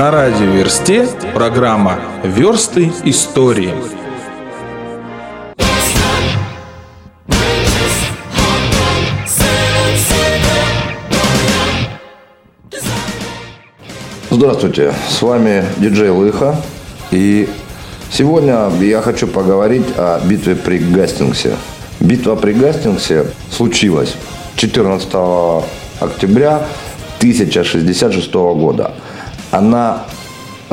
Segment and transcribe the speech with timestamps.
[0.00, 3.74] На радио Версте программа «Версты истории».
[14.30, 16.56] Здравствуйте, с вами диджей Лыха.
[17.10, 17.46] И
[18.10, 21.56] сегодня я хочу поговорить о битве при Гастингсе.
[22.00, 24.14] Битва при Гастингсе случилась
[24.56, 25.12] 14
[26.00, 26.66] октября
[27.18, 28.94] 1066 года.
[29.50, 30.04] Она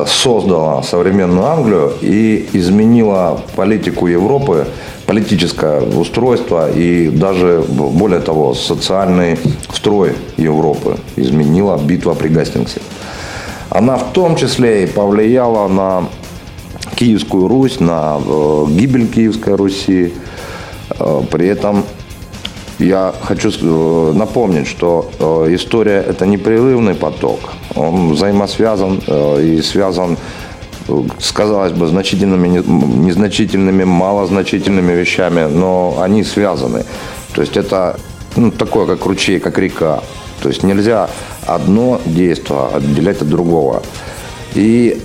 [0.05, 4.67] создала современную Англию и изменила политику Европы,
[5.07, 9.39] политическое устройство и даже, более того, социальный
[9.73, 12.81] строй Европы изменила битва при Гастингсе.
[13.69, 16.09] Она в том числе и повлияла на
[16.95, 20.13] Киевскую Русь, на э, гибель Киевской Руси.
[20.99, 21.83] Э, при этом
[22.79, 27.39] я хочу э, напомнить, что э, история– это непрерывный поток.
[27.75, 30.17] Он взаимосвязан э, и связан
[31.19, 36.85] сказалось бы, значительными, незначительными, малозначительными вещами, но они связаны.
[37.33, 37.99] То есть это
[38.37, 40.01] ну, такое, как ручей, как река.
[40.41, 41.09] То есть нельзя
[41.45, 43.83] одно действие отделять от другого.
[44.55, 45.01] И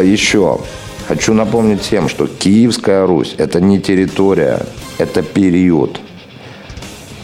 [0.00, 0.60] еще
[1.08, 4.60] хочу напомнить всем, что Киевская Русь– это не территория,
[4.98, 6.00] это период–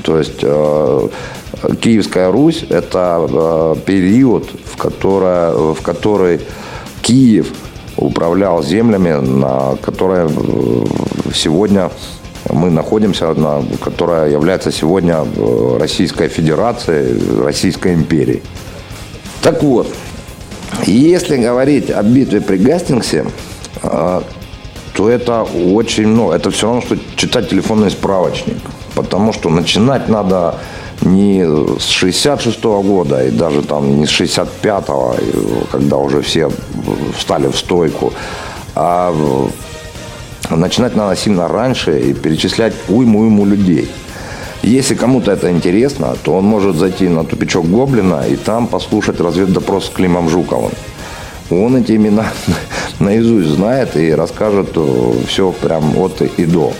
[0.03, 1.09] то есть э,
[1.81, 6.41] Киевская Русь– это э, период, в, которое, в который
[7.03, 7.53] Киев
[7.97, 10.85] управлял землями, на которые э,
[11.35, 11.91] сегодня
[12.51, 15.25] мы находимся, на, которая является сегодня
[15.79, 18.43] Российской Федерацией, Российской империей.
[19.43, 19.87] Так вот,
[20.85, 23.25] если говорить о битве при Гастингсе,
[25.03, 26.35] то это очень много.
[26.37, 28.59] Это все равно, что читать телефонный справочник.
[28.95, 30.55] Потому что начинать надо
[31.01, 31.45] не
[31.79, 35.17] с 66 -го года и даже там не с 65-го,
[35.73, 36.51] когда уже все
[37.17, 38.13] встали в стойку,
[38.75, 39.13] а
[40.51, 43.89] начинать надо сильно раньше и перечислять уйму-уйму людей.
[44.63, 49.87] Если кому-то это интересно, то он может зайти на тупичок Гоблина и там послушать разведдопрос
[49.87, 50.71] с Климом Жуковым.
[51.53, 52.27] Он эти имена
[52.99, 56.73] наизусть знает и расскажет э, все прям от и до.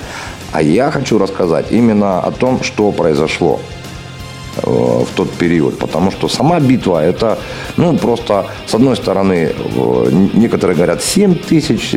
[0.53, 3.61] А я хочу рассказать именно о том, что произошло
[4.57, 5.79] э, в тот период.
[5.79, 7.39] Потому что сама битва это,
[7.77, 11.95] ну, просто, с одной стороны, э, некоторые говорят 7 тысяч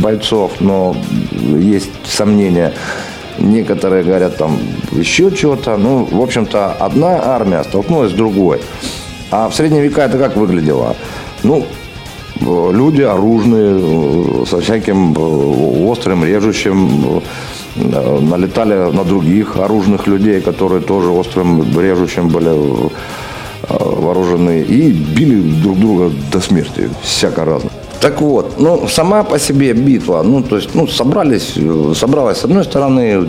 [0.00, 0.96] бойцов, но
[1.32, 2.72] есть сомнения.
[3.38, 4.58] Некоторые говорят там
[4.92, 5.76] еще чего-то.
[5.76, 8.60] Ну, в общем-то, одна армия столкнулась с другой.
[9.30, 10.96] А в средние века это как выглядело?
[11.42, 11.66] Ну,
[12.40, 15.16] люди оружные, со всяким
[15.88, 17.22] острым, режущим
[17.76, 22.88] налетали на других оружных людей, которые тоже острым режущим были э,
[23.68, 27.70] вооружены и били друг друга до смерти, всяко разно.
[28.00, 31.54] Так вот, ну, сама по себе битва, ну, то есть, ну, собрались,
[31.94, 33.26] собралась с одной стороны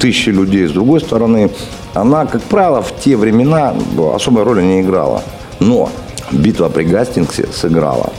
[0.00, 1.50] тысячи людей, с другой стороны,
[1.94, 3.74] она, как правило, в те времена
[4.14, 5.22] особой роли не играла.
[5.60, 5.90] Но
[6.32, 8.10] битва при Гастингсе сыграла.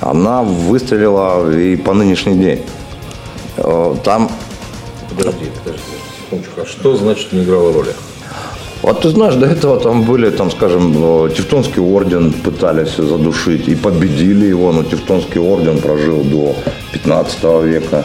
[0.00, 2.62] Она выстрелила и по нынешний день.
[3.56, 4.30] Э, там
[5.16, 5.82] Подожди, подожди,
[6.24, 6.60] секундочку.
[6.60, 7.94] А что значит не играла роли?
[8.82, 10.92] Вот ты знаешь, до этого там были, там, скажем,
[11.26, 16.54] э, Тевтонский орден пытались задушить и победили его, но Тевтонский орден прожил до
[16.92, 18.04] 15 века.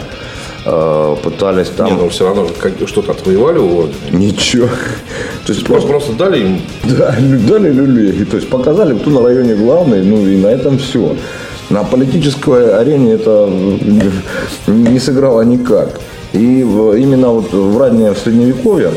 [0.65, 1.87] Э, пытались там...
[1.87, 2.47] Не, но все равно
[2.85, 4.17] что-то отвоевали у ордена?
[4.17, 4.69] Ничего.
[5.45, 6.61] То есть просто, просто дали им...
[6.83, 8.25] Да, дали люлей.
[8.25, 11.15] То есть показали, кто на районе главный, ну и на этом все.
[11.71, 13.49] На политической арене это
[14.67, 16.01] не сыграло никак.
[16.33, 18.91] И именно вот в раннее средневековье,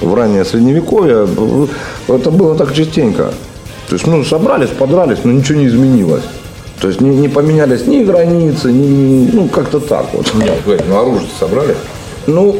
[0.00, 1.26] в раннее средневековье
[2.08, 3.32] это было так частенько.
[3.88, 6.22] То есть, ну, собрались, подрались, но ничего не изменилось.
[6.80, 10.32] То есть не, не поменялись ни границы, ни, ну, как-то так вот.
[10.34, 10.58] Нет,
[10.88, 11.74] ну оружие собрали?
[12.26, 12.56] Ну,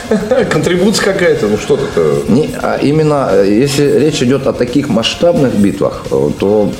[0.50, 1.86] контрибуция какая-то, ну что-то.
[2.28, 6.70] Не, а именно, если речь идет о таких масштабных битвах, то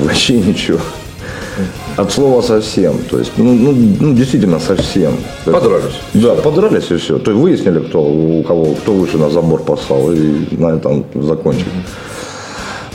[0.00, 0.78] вообще ничего.
[1.96, 2.98] От слова совсем.
[3.10, 5.12] То есть, ну, ну, ну действительно совсем.
[5.44, 5.94] Подрались.
[6.14, 7.18] Да, подрались и все.
[7.18, 11.70] То есть выяснили, кто у кого, кто выше на забор послал, и на этом закончили.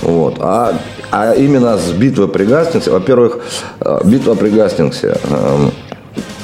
[0.02, 0.36] Вот.
[0.40, 0.74] А,
[1.12, 3.40] а именно с битвы при Гастингсе, во-первых,
[3.80, 5.70] э, битва при Гастингсе э,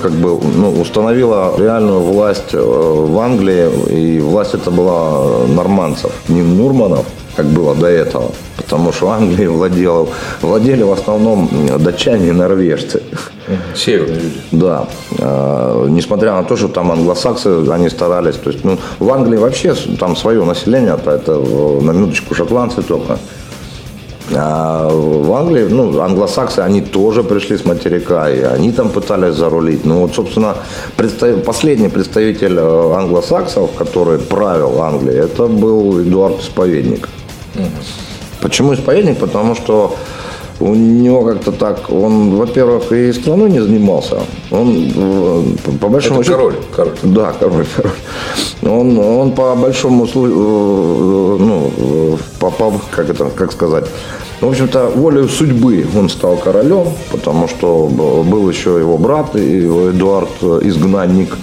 [0.02, 6.42] как бы ну, установила реальную власть э, в Англии, и власть это была норманцев, не
[6.42, 7.06] нурманов,
[7.38, 8.32] как было до этого.
[8.58, 10.08] Потому что Англией владела,
[10.42, 11.50] владели в основном
[11.80, 13.02] датчане и норвежцы.
[13.76, 14.42] Северные люди.
[14.52, 14.88] Да.
[15.20, 18.36] А, несмотря на то, что там англосаксы, они старались.
[18.36, 23.20] То есть, ну, в Англии вообще там свое население, это, это на минуточку шотландцы только.
[24.36, 29.86] А в Англии, ну, англосаксы, они тоже пришли с материка, и они там пытались зарулить.
[29.86, 30.56] Ну, вот, собственно,
[30.98, 31.44] представ...
[31.46, 37.08] последний представитель э, англосаксов, который правил Англией, это был Эдуард Исповедник.
[38.42, 39.18] Почему Исповедник?
[39.18, 39.96] Потому что
[40.60, 44.18] у него как-то так, он, во-первых, и страной не занимался.
[44.52, 45.44] Он э,
[45.80, 46.96] по большому Это король, король.
[47.04, 47.92] Да, король, король.
[48.64, 53.86] Он, он по большому э, ну, э, по, по- как это, как сказать,
[54.42, 60.30] в общем-то, волею судьбы он стал королем, потому что был еще его брат, и Эдуард
[60.42, 61.38] э, изгнанник,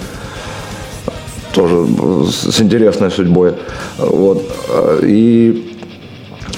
[1.52, 1.86] тоже
[2.32, 3.54] с интересной судьбой.
[3.98, 4.42] Вот.
[5.02, 5.73] И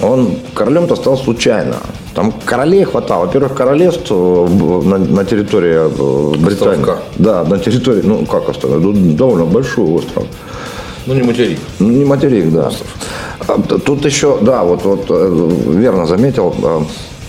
[0.02, 1.76] он королем-то стал случайно.
[2.14, 3.26] Там королей хватало.
[3.26, 6.81] Во-первых, королевств на, на территории э, Британии.
[6.81, 6.98] Островка.
[7.16, 8.70] Да, на территории, ну как остров,
[9.16, 10.25] довольно большой остров.
[11.06, 11.58] Ну, не материк.
[11.78, 12.70] Ну, не материк, да.
[13.46, 16.54] А, т- Тут еще, да, вот, вот э, верно заметил,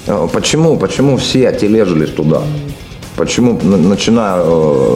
[0.07, 2.41] э, почему, почему все тележились туда?
[3.17, 4.43] Почему, начиная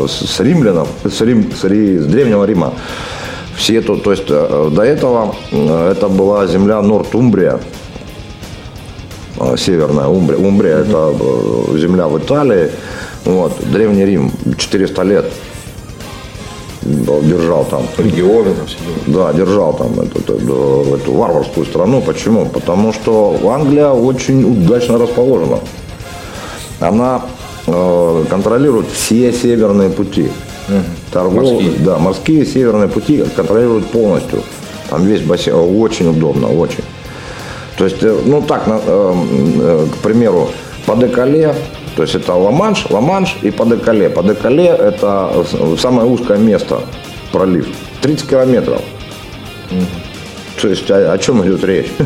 [0.07, 2.73] с римлянов, с, Рим, с, Ри- с Древнего Рима,
[3.61, 7.59] все то, то есть э, до этого э, это была земля Нортумбрия,
[9.39, 10.39] э, северная Умбрия.
[10.39, 12.71] Умбрия это э, земля в Италии.
[13.23, 15.25] Вот, Древний Рим 400 лет
[16.81, 22.01] держал там Регионы там все да, держал там эту, эту, эту варварскую страну.
[22.01, 22.47] Почему?
[22.47, 25.59] Потому что Англия очень удачно расположена.
[26.79, 27.21] Она
[27.67, 30.31] э, контролирует все северные пути.
[31.11, 31.71] Торгов- Морские.
[31.79, 34.43] Да, морские северные пути контролируют полностью.
[34.89, 36.83] Там весь бассейн очень удобно, очень.
[37.77, 40.49] То есть, э, ну так, на- э, к примеру,
[40.85, 41.53] по Декале,
[41.95, 44.09] то есть это Ла-Манш, Ла-Манш и по Декале.
[44.09, 45.45] По Декале это
[45.77, 46.81] самое узкое место,
[47.31, 47.67] пролив.
[48.01, 48.81] 30 километров.
[50.61, 51.91] То есть о, о чем идет речь?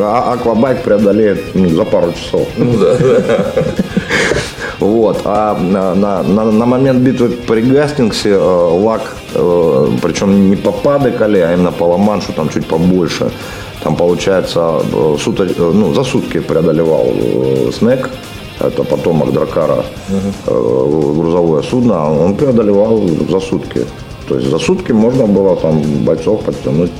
[0.00, 2.48] А- Аквабайк преодолеет ну, за пару часов.
[2.56, 2.96] Ну да.
[4.88, 5.20] Вот.
[5.24, 8.38] А на, на- на- момент битвы при Гастингсе э,
[8.84, 13.30] лак, э, причем не по Падекале, а именно по Ла-Маншу, там чуть побольше.
[13.84, 14.60] Там, получается,
[14.92, 18.10] э, суто- э, ну, за сутки преодолевал э, Снег,
[18.60, 19.84] это потомок Дракара,
[20.46, 23.00] э, грузовое судно, а он преодолевал
[23.30, 23.80] за сутки.
[24.28, 26.90] То есть за сутки можно было там бойцов подтянуть.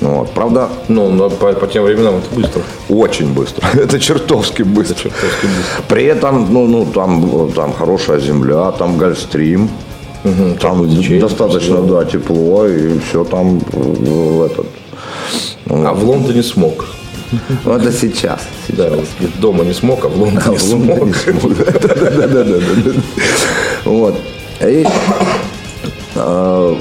[0.00, 0.30] Ну Вот.
[0.30, 2.62] Правда, Ну, на- по, по тем временам это быстро.
[2.88, 3.66] очень быстро.
[3.74, 4.94] Это чертовски быстро.
[4.96, 5.82] Чертовски быстро.
[5.88, 9.68] При этом, ну, ну там, там хорошая земля, там гольфстрим,
[10.60, 14.66] там течение, достаточно, да, тепло, и все там э, этот.
[15.66, 16.86] ну, А в Лондоне смог.
[17.64, 18.40] ну, это сейчас.
[18.68, 19.04] Да, вот
[19.40, 21.56] дома не смог, а в Лондоне А в Лондоне смог.
[21.56, 22.56] Да-да-да.
[23.84, 24.14] Вот.
[24.60, 24.84] И
[26.14, 26.74] э,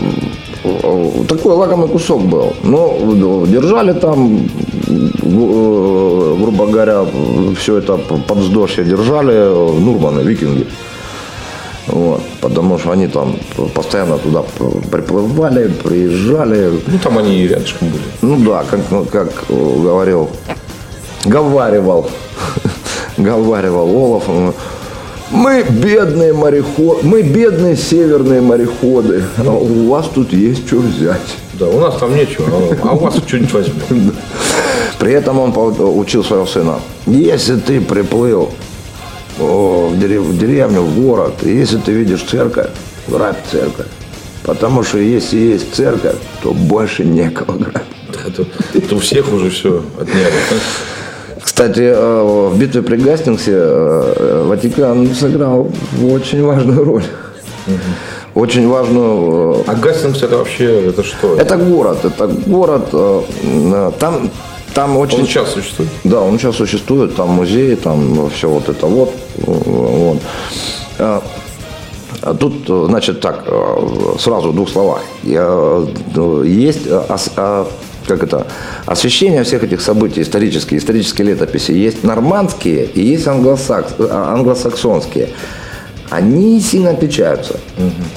[1.28, 2.54] такой лакомый кусок был.
[2.64, 4.48] Но держали там,
[4.88, 7.06] э, грубо говоря,
[7.58, 10.68] все это подздошье держали э, Нурманы, викинги.
[11.88, 13.36] Вот, потому что они там
[13.74, 14.44] постоянно туда
[14.92, 16.80] приплывали, приезжали.
[16.86, 18.04] Ну, там они и рядышком были.
[18.22, 20.30] Ну да, как, ну, как э, говорил,
[21.26, 22.10] говаривал,
[23.18, 24.54] говаривал Олаф,
[25.32, 31.36] мы бедные мореходы, мы бедные северные мореходы, а у вас тут есть что взять.
[31.54, 34.14] Да, у нас там нечего, а- а у вас что-нибудь возьмем.
[35.00, 35.54] При этом он
[35.98, 38.50] учил своего сына, если ты приплыл
[39.38, 42.68] в дерев- в деревню, в город, если ты видишь церковь,
[43.08, 43.88] грабь церковь.
[44.44, 47.82] Потому что если есть церковь, то больше некого грабить.
[48.08, 50.34] Да, это у всех уже все отняли.
[51.60, 55.68] Кстати, э, в битве при Гастингсе э, Ватикан сыграл
[56.10, 57.04] очень важную роль.
[58.34, 59.56] Очень важную.
[59.56, 61.36] э, А Гастингс это вообще, это что?
[61.36, 62.88] Это город, это город.
[62.94, 64.30] э, э, Там,
[64.74, 65.20] там очень.
[65.20, 65.90] Он сейчас существует?
[66.06, 69.14] Да, он сейчас существует, там музей, там все вот это вот.
[69.40, 70.18] э, вот.
[70.98, 71.22] А,
[72.40, 75.02] Тут, э, значит, так, э, сразу в двух словах.
[75.26, 75.86] Э,
[76.46, 77.66] Есть э,
[78.10, 78.48] как это,
[78.86, 81.72] освещение всех этих событий исторические, исторические летописи.
[81.72, 85.30] Есть нормандские и есть англосакс, а, англосаксонские.
[86.10, 87.60] Они сильно отличаются.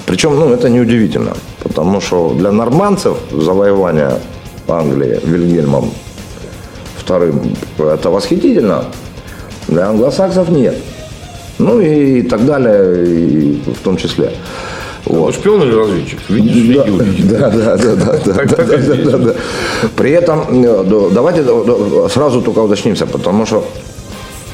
[0.07, 1.35] Причем, ну, это неудивительно.
[1.63, 4.19] Потому что для нормандцев завоевание
[4.67, 5.91] Англии Вильгельмом
[6.97, 8.85] вторым это восхитительно,
[9.69, 10.77] для англосаксов нет.
[11.59, 14.33] Ну и так далее, и в том числе.
[15.13, 16.19] Вы шпион или разведчик?
[16.31, 17.25] Видишь, Да, видео увидишь.
[17.31, 19.35] да, да, да, да, да, да, да, да, да.
[19.95, 23.63] При этом э, да, давайте да, сразу только уточнимся, потому что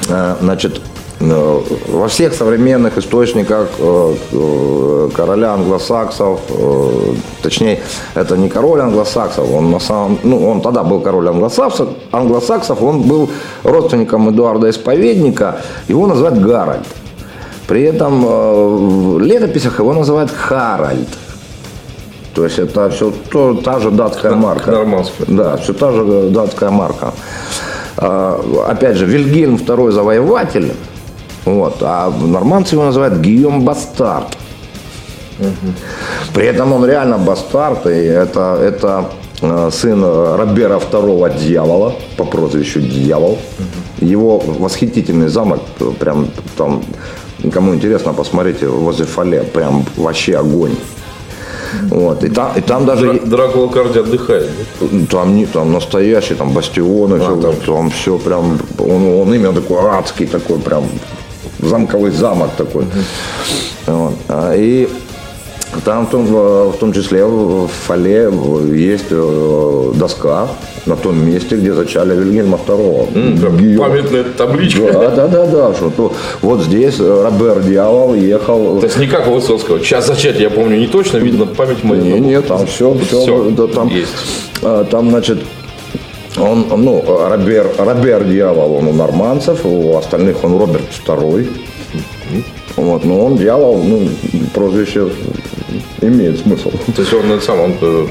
[0.09, 0.81] э, значит
[1.21, 3.69] э, во всех современных источниках,
[5.15, 6.41] короля англосаксов,
[7.41, 7.79] точнее,
[8.13, 13.01] это не король англосаксов, он на самом, ну, он тогда был король англосаксов, англосаксов, он
[13.03, 13.29] был
[13.63, 16.85] родственником Эдуарда Исповедника, его называют Гарольд.
[17.69, 21.07] При этом э, в летописях его называют Харальд.
[22.33, 24.71] То есть это все то, та же датская марка.
[24.71, 25.27] Нормандская.
[25.27, 27.13] Да, все та же датская марка.
[27.95, 30.73] А, опять же, Вильгельм второй завоеватель,
[31.45, 34.35] вот, а нормандцы его называют Гийом Бастард.
[36.33, 39.11] При этом он реально бастард, и это, это
[39.41, 43.37] э, сын Робера второго дьявола, по прозвищу Дьявол.
[43.99, 46.81] Его восхитительный замок, э, прям там,
[47.53, 50.75] кому интересно, посмотрите, возле Фале, прям вообще огонь.
[51.89, 52.23] Вот.
[52.23, 53.05] И, там, и там даже...
[53.05, 54.49] Дра- Дракула Карди отдыхает.
[54.81, 54.87] да?
[55.09, 59.77] Там не, там настоящий, там бастионы, всё, там там, все прям, он, он именно такой
[59.79, 60.83] адский такой, прям
[61.59, 62.85] замковый замок такой.
[63.87, 64.13] Вот.
[64.29, 64.87] А, И
[65.85, 68.31] там в том, в том числе в Фале
[68.73, 70.47] есть э, доска
[70.85, 73.57] на том месте, где зачали Вильгельма II.
[73.57, 73.89] Гийома.
[73.89, 74.91] Памятная табличка.
[74.93, 79.07] Да, да, да, да, что то вот здесь э, Робер Дьявол ехал То есть не
[79.07, 79.79] как у Высоцкого.
[79.79, 82.01] Час зачать, я помню, не точно, видно, память моя.
[82.01, 84.11] Не, нет, там все, все, Всё да, там, есть.
[84.61, 85.39] а, там, значит,
[86.37, 91.49] он, ну, Робер, Робер дьявол, он у норманцев, у остальных он Роберт второй.
[92.75, 94.07] Вот, но он дьявол, ну,
[94.53, 95.09] прозвище
[96.01, 96.71] имеет смысл.
[96.95, 98.07] То есть он сам, он э,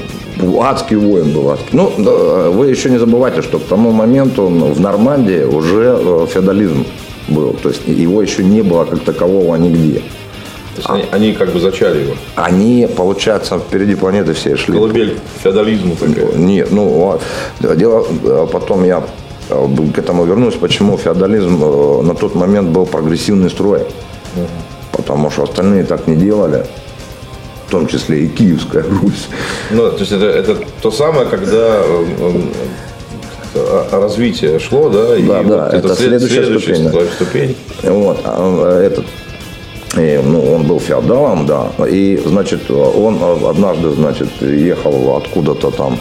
[0.61, 1.69] Адский воин был адский.
[1.73, 6.85] Ну, да, вы еще не забывайте, что к тому моменту в Нормандии уже э, феодализм
[7.27, 7.53] был.
[7.53, 9.99] То есть его еще не было как такового нигде.
[9.99, 12.13] то есть они, они как бы зачали его.
[12.35, 14.77] Они, получается, впереди планеты все шли.
[14.77, 16.33] Колыбель феодализма такая.
[16.35, 17.21] Нет, ну, вот.
[17.77, 19.03] дело, э, потом я
[19.49, 21.59] к этому вернусь, почему феодализм
[22.05, 23.81] на тот момент был прогрессивный строй.
[24.91, 26.65] Потому что остальные так не делали,
[27.69, 29.27] в том числе и Киевская Русь.
[29.69, 32.41] Ну, то есть это, это то самое, когда э, э,
[33.53, 36.99] как-то развитие шло, да, и Да, да, это следующая ступень, да.
[37.13, 37.55] ступень.
[37.83, 39.05] Вот, а, этот,
[39.97, 45.99] и, ну, он был феодалом, да, и, значит, он однажды, значит, ехал откуда-то там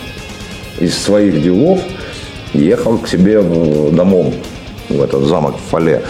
[0.80, 1.80] из своих делов,
[2.54, 4.32] ехал к себе домом,
[4.88, 6.02] в этот замок в Фале,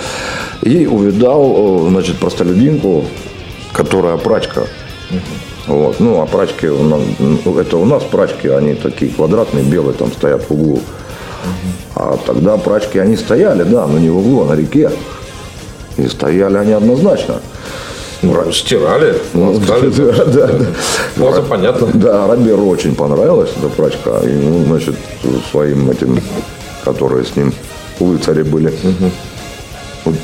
[0.62, 3.06] и увидал, э, значит, простолюдинку,
[3.72, 4.62] которая прачка.
[5.68, 6.00] Вот.
[6.00, 10.50] Ну, а прачки, ну, это у нас прачки, они такие квадратные, белые, там стоят в
[10.50, 10.80] углу.
[11.94, 14.90] А тогда прачки, они стояли, да, но не в углу, а на реке.
[15.98, 17.40] И стояли они однозначно.
[18.22, 19.90] Ну, стирали, ласкали.
[19.96, 20.66] Да, да, да.
[21.14, 21.88] Фраза понятна.
[21.94, 24.20] Да, Роберу очень понравилась эта прачка.
[24.24, 24.96] И, ну, значит,
[25.50, 26.20] своим этим,
[26.84, 27.52] которые с ним
[28.00, 28.72] лыцари были.
[30.04, 30.14] Вот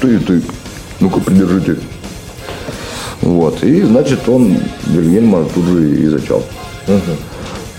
[0.00, 0.42] ты, ты,
[1.00, 1.76] ну-ка придержите.
[3.22, 3.62] Вот.
[3.62, 6.42] И, значит, он Вильгельма тут же и зачал.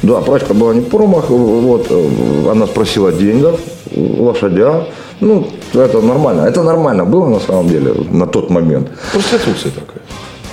[0.03, 1.29] Да, прачка была не промах.
[1.29, 3.59] Вот, э, она спросила денег,
[3.95, 4.85] лошадя.
[5.19, 6.41] Ну, это нормально.
[6.41, 8.89] Это нормально было на самом деле на тот момент.
[9.13, 10.01] Проституция такая.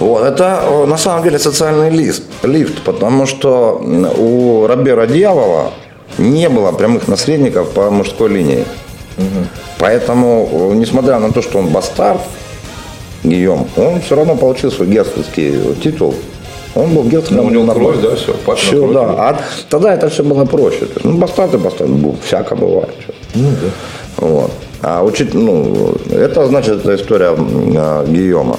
[0.00, 3.82] Вот, это э, на самом деле социальный лист, лифт, потому что
[4.18, 5.72] у Робера Дьявола
[6.18, 8.64] не было прямых наследников по мужской линии.
[9.78, 12.20] Поэтому, э, несмотря на то, что он бастард,
[13.24, 16.14] Гийом, он все равно получил свой герцогский титул.
[16.74, 17.36] Он был герцогом.
[17.38, 18.92] Ну, у него на кровь, да, все, Все, кровь.
[18.92, 19.00] да.
[19.16, 20.80] А тогда это все было проще.
[20.80, 22.94] То есть, ну, бастард и бастард, ну, всяко бывает.
[23.34, 24.26] Ну, да.
[24.26, 24.52] Вот.
[24.82, 28.58] А учить, ну, это значит это история а, Гийома.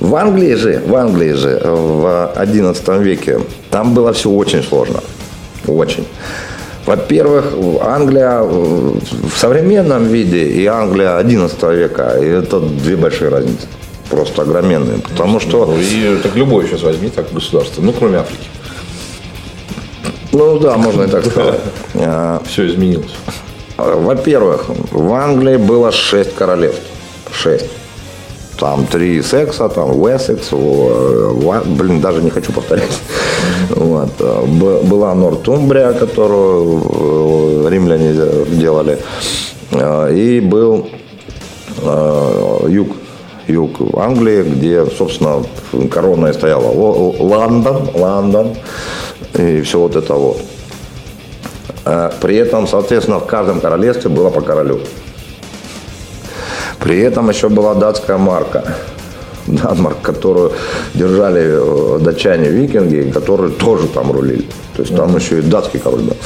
[0.00, 3.40] В Англии же, в Англии же в XI веке
[3.70, 5.00] там было все очень сложно.
[5.66, 6.06] Очень.
[6.88, 7.52] Во-первых,
[7.82, 13.66] Англия в современном виде и Англия XI века– это две большие разницы.
[14.08, 14.96] Просто огроменные.
[15.00, 18.48] Потому что, Ну, и так любой сейчас возьми так государство, ну, кроме Африки.
[20.32, 21.60] ну да, можно и так сказать.
[21.94, 23.14] А, Все изменилось.
[23.76, 26.80] Во-первых, в Англии было шесть королевств.
[27.30, 27.66] Шесть.
[28.58, 33.00] Там три секса, там Уэссекс, блин, даже не хочу повторять.
[33.70, 34.10] Вот.
[34.18, 34.44] э,
[34.82, 36.82] Была Нортумбрия, которую
[37.64, 38.14] э, римляне
[38.50, 38.98] делали.
[39.70, 40.88] Э, И был
[42.66, 42.88] юг,
[43.46, 45.44] юг Англии, где, собственно,
[45.88, 46.66] корона и стояла.
[46.72, 48.56] Лондон, Лондон
[49.34, 50.40] и все вот это вот.
[52.20, 54.80] При этом, соответственно, в каждом королевстве было по королю.
[56.80, 58.76] При этом еще была датская марка.
[59.46, 60.52] Данмарк, которую
[60.94, 64.46] держали э, датчане-викинги, которые тоже там рулили.
[64.76, 66.16] То есть там еще и датский король был.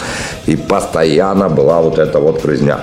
[0.47, 2.81] И постоянно была вот эта вот грызня.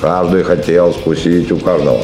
[0.00, 2.00] Каждый хотел скусить у каждого.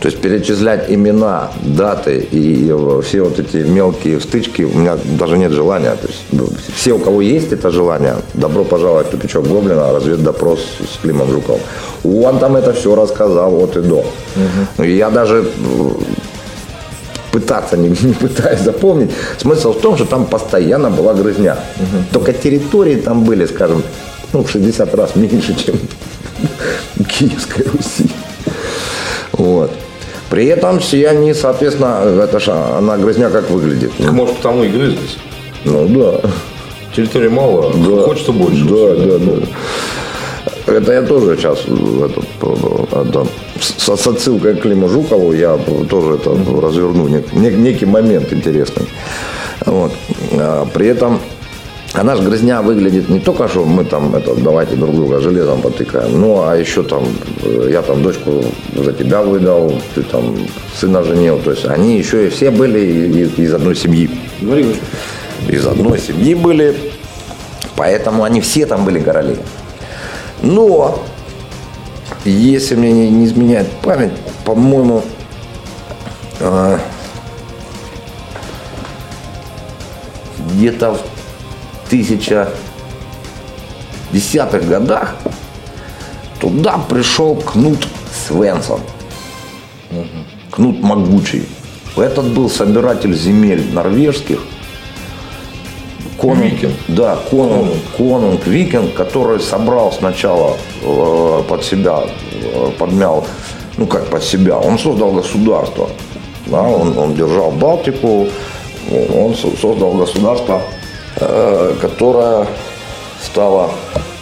[0.00, 5.52] То есть перечислять имена, даты и все вот эти мелкие стычки у меня даже нет
[5.52, 5.96] желания.
[5.96, 10.60] То есть ну, все, у кого есть это желание, добро пожаловать в тупичок Гоблина, разведдопрос
[10.60, 11.60] с Климом Жуковым.
[12.04, 13.98] Он там это все рассказал от и до.
[14.76, 14.84] Угу.
[14.84, 15.44] Я даже
[17.32, 19.10] пытаться не, не пытаюсь запомнить.
[19.38, 21.56] Смысл в том, что там постоянно была грызня.
[21.76, 22.04] Угу.
[22.12, 23.82] Только территории там были, скажем,
[24.32, 25.74] ну, в 60 раз меньше, чем
[26.94, 28.08] в Киевской Руси.
[29.32, 29.72] Вот.
[30.30, 33.92] При этом все они, соответственно, это же она грызня как выглядит.
[33.96, 35.16] Так, может, потому и грызлись?
[35.64, 36.28] Ну да.
[36.94, 38.02] Территории мало, да.
[38.02, 38.64] хочется больше.
[38.64, 40.72] Да, да, да.
[40.72, 42.24] Это я тоже сейчас этот,
[42.92, 43.26] это,
[43.58, 45.58] с, с отсылкой к Климу Жукову я
[45.88, 46.30] тоже это
[46.60, 48.86] разверну нек, некий момент интересный.
[49.64, 49.92] Вот.
[50.32, 51.20] А, при этом
[51.94, 56.20] она же грязня выглядит не только, что мы там это, давайте друг друга железом потыкаем,
[56.20, 57.04] ну а еще там
[57.68, 60.36] я там дочку за тебя выдал, ты там
[60.74, 61.38] сына женил.
[61.38, 62.80] То есть они еще и все были
[63.36, 64.10] из, одной семьи.
[65.48, 66.76] Из одной семьи были,
[67.74, 69.36] поэтому они все там были короли.
[70.42, 71.02] Но,
[72.24, 74.12] если мне не, не изменяет память,
[74.44, 75.02] по-моему,
[76.40, 76.78] э,
[80.50, 81.17] где-то в
[81.90, 85.16] 1010-х годах
[86.40, 88.80] туда пришел Кнут Свенсон.
[89.90, 90.06] Угу.
[90.50, 91.46] Кнут Могучий.
[91.96, 94.40] Этот был собиратель земель норвежских–
[96.20, 96.72] Конунг, викинг.
[96.88, 102.02] Да, конунг, конунг, викинг, который собрал сначала э, под себя,
[102.32, 103.24] э, подмял,
[103.76, 105.88] ну как под себя, он создал государство.
[106.46, 108.26] Да, он, он держал Балтику,
[109.14, 110.60] он создал государство,
[111.20, 112.46] э, которое
[113.22, 113.70] стало...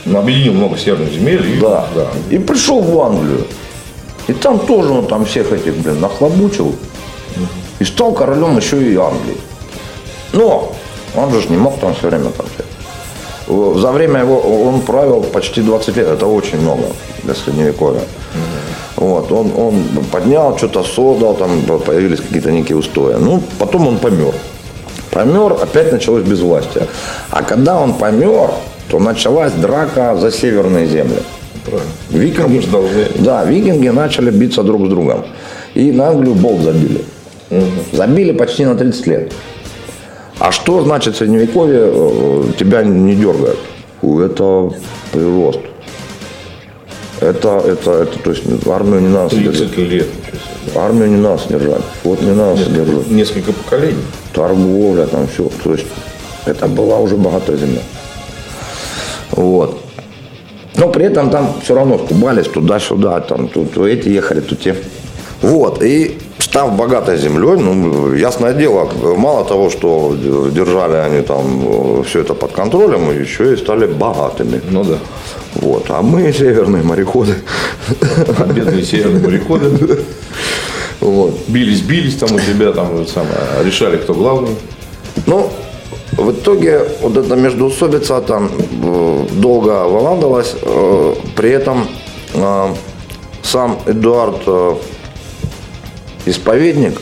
[0.06, 1.44] Объединил много северных земель.
[1.56, 1.84] И, да.
[1.94, 2.06] да.
[2.30, 3.44] И пришел в Англию.
[4.28, 6.76] И там тоже он там всех этих, блин, нахлобучил.
[7.80, 9.36] И стал королем еще и Англии.
[10.32, 10.72] Но
[11.16, 12.47] он же не мог там все время там
[13.80, 16.06] За время его он правил почти 20 лет.
[16.06, 16.84] Это очень много
[17.25, 18.02] для средневековья.
[18.97, 23.14] Вот, он, он поднял, что-то создал, там появились какие-то некие устои.
[23.18, 24.32] Ну, потом он помер.
[25.16, 26.88] Помер, опять началось безвластие.
[27.30, 28.50] А когда он помер,
[28.90, 31.22] то началась драка за северные земли.
[31.64, 31.90] Правильно.
[32.10, 33.06] Викинги, должны...
[33.20, 35.24] Да, викинги начали биться друг с другом.
[35.72, 37.02] И на Англию болт забили.
[37.50, 37.64] Угу.
[37.92, 39.32] Забили почти на 30 лет.
[40.38, 43.58] А что значит средневековье э, тебя не дергает?
[44.02, 44.70] Это
[45.12, 45.60] прирост.
[47.22, 49.78] Это, это, это, то есть армию не надо 30 содержать.
[49.78, 50.08] лет.
[50.74, 51.82] Армию не надо содержать.
[52.04, 53.10] Вот не надо несколько, содержать.
[53.10, 54.04] Несколько поколений.
[54.32, 55.48] Торговля, там все.
[55.62, 55.86] То есть
[56.46, 57.82] это была уже богатая земля.
[59.32, 59.80] Вот.
[60.76, 64.76] Но при этом там все равно скубались туда-сюда, там тут эти ехали, тут те.
[65.40, 65.82] Вот.
[65.82, 70.14] И став богатой землей, ну, ясное дело, мало того, что
[70.50, 74.60] держали они там э, все это под контролем, еще и стали богатыми.
[74.70, 74.98] Ну да.
[75.54, 75.86] Вот.
[75.88, 77.34] А мы северные мореходы.
[78.54, 80.04] Бедные северные мореходы.
[81.00, 81.38] Вот.
[81.49, 84.56] Бились, бились там у тебя, там самое, решали, кто главный.
[85.26, 85.50] Ну,
[86.12, 88.50] в итоге вот эта междоусобица там
[88.82, 91.86] э, долго выландалась, э, при этом
[93.42, 94.42] сам Эдуард
[96.26, 97.00] исповедник,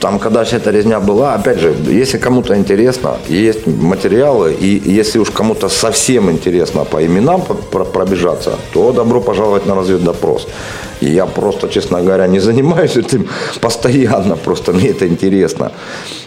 [0.00, 5.18] там, когда вся эта резня была, опять же, если кому-то интересно, есть материалы, и если
[5.18, 7.42] уж кому-то совсем интересно по именам
[7.92, 10.48] пробежаться, то добро пожаловать на разведдопрос.
[11.00, 13.26] И я просто, честно говоря, не занимаюсь этим
[13.60, 15.72] постоянно, просто мне это интересно.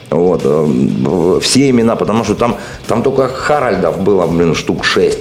[0.10, 0.42] Вот.
[0.44, 2.56] Э, все имена, потому что там,
[2.88, 5.20] там только Харальдов было, блин, штук шесть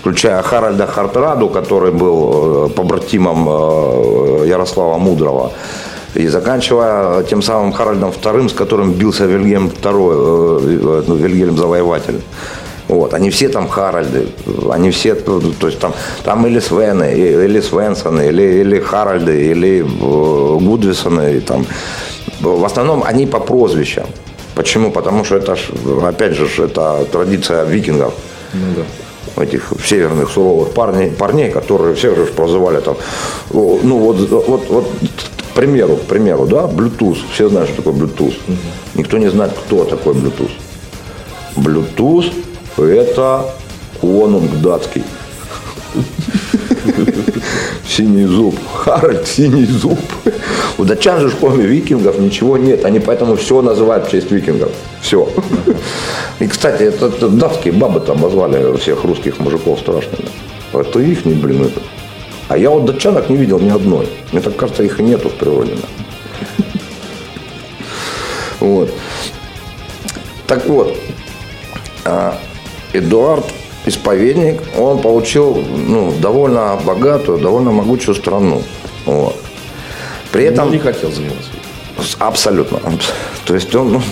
[0.00, 5.50] включая Харальда Хартраду, который был э, побратимом э, Ярослава Мудрого,
[6.14, 12.20] и заканчивая тем самым Харальдом II, с которым бился Вильгельм II, э, ну, Вильгельм Завоеватель.
[12.88, 14.28] Вот, они все там Харальды,
[14.70, 15.92] они все, то есть там,
[16.24, 21.66] там или Свены, или Свенсоны, или, или Харальды, или Гудвисоны, и там.
[22.40, 24.06] В основном они по прозвищам.
[24.54, 24.90] Почему?
[24.90, 25.56] Потому что это,
[26.02, 28.14] опять же, это традиция викингов.
[28.54, 28.82] Ну, да
[29.40, 32.96] этих северных суровых парней, парней которые все же прозывали там,
[33.52, 34.88] ну вот, вот, вот
[35.58, 38.36] примеру, к примеру, да, Bluetooth, все знают, что такое Bluetooth.
[38.94, 40.52] Никто не знает, кто такой Bluetooth.
[41.56, 42.32] Bluetooth
[42.76, 43.44] это
[44.00, 45.02] конунг датский.
[47.88, 48.54] Синий зуб.
[48.72, 49.98] Харальд синий зуб.
[50.78, 52.84] У датчан же, кроме викингов, ничего нет.
[52.84, 54.70] Они поэтому все называют в честь викингов.
[55.00, 55.28] Все.
[56.38, 60.28] И, кстати, это, датские бабы там обозвали всех русских мужиков страшными.
[60.72, 61.80] Это их, блин, это.
[62.48, 64.08] А я вот датчанок не видел ни одной.
[64.32, 65.76] Мне так кажется, их и нету в природе.
[68.60, 68.92] Вот.
[70.46, 70.96] Так вот,
[72.04, 72.38] а,
[72.92, 73.44] Эдуард
[73.84, 78.62] исповедник, он получил ну, довольно богатую, довольно могучую страну.
[79.04, 79.36] Вот.
[80.32, 80.66] При этом...
[80.66, 81.50] Он не хотел заниматься.
[82.18, 82.80] Абсолютно.
[83.44, 84.02] То есть он, ну,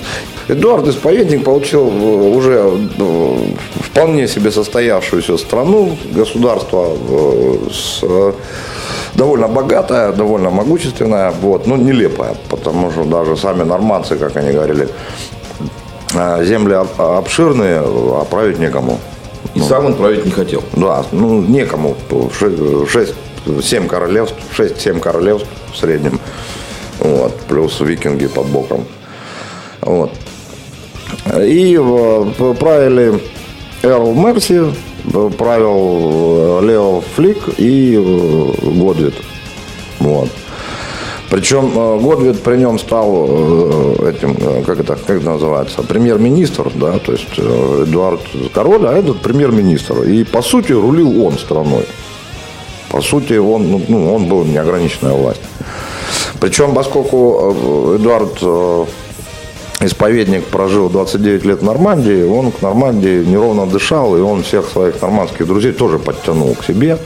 [0.49, 3.39] Эдуард Исповедник получил э, уже э,
[3.81, 8.05] вполне себе состоявшуюся страну, государство э, с,
[9.15, 14.89] довольно богатое, довольно могущественное, вот, но нелепое, потому что даже сами нормандцы, как они говорили,
[16.13, 19.01] земли обширные, а править некому.
[19.55, 20.63] И ну, сам он править не хотел.
[20.75, 21.97] Да, ну некому.
[22.09, 26.21] 6-7 королевств, 6-7 королевств в среднем.
[27.01, 28.85] Вот, плюс викинги под боком.
[29.81, 30.13] Вот.
[31.35, 31.77] И
[32.59, 33.21] правили
[33.83, 34.63] Эрл Мерси,
[35.39, 39.15] правил э, Лео Флик и э, Годвит.
[39.99, 40.29] Вот.
[41.31, 43.27] Причем э, Годвит при нем стал
[44.07, 48.23] этим, как это, как это называется, премьер-министр, да, то есть Эдуард
[48.55, 50.03] король, а этот премьер-министр.
[50.05, 51.87] И по сути рулил он страной.
[52.91, 55.43] По сути, он, ну, ну он был неограниченная власть.
[56.41, 58.43] Причем, поскольку Эдуард
[59.81, 65.01] исповедник прожил 29 лет в Нормандии, он к Нормандии неровно дышал, и он всех своих
[65.03, 66.99] нормандских друзей тоже подтянул к себе.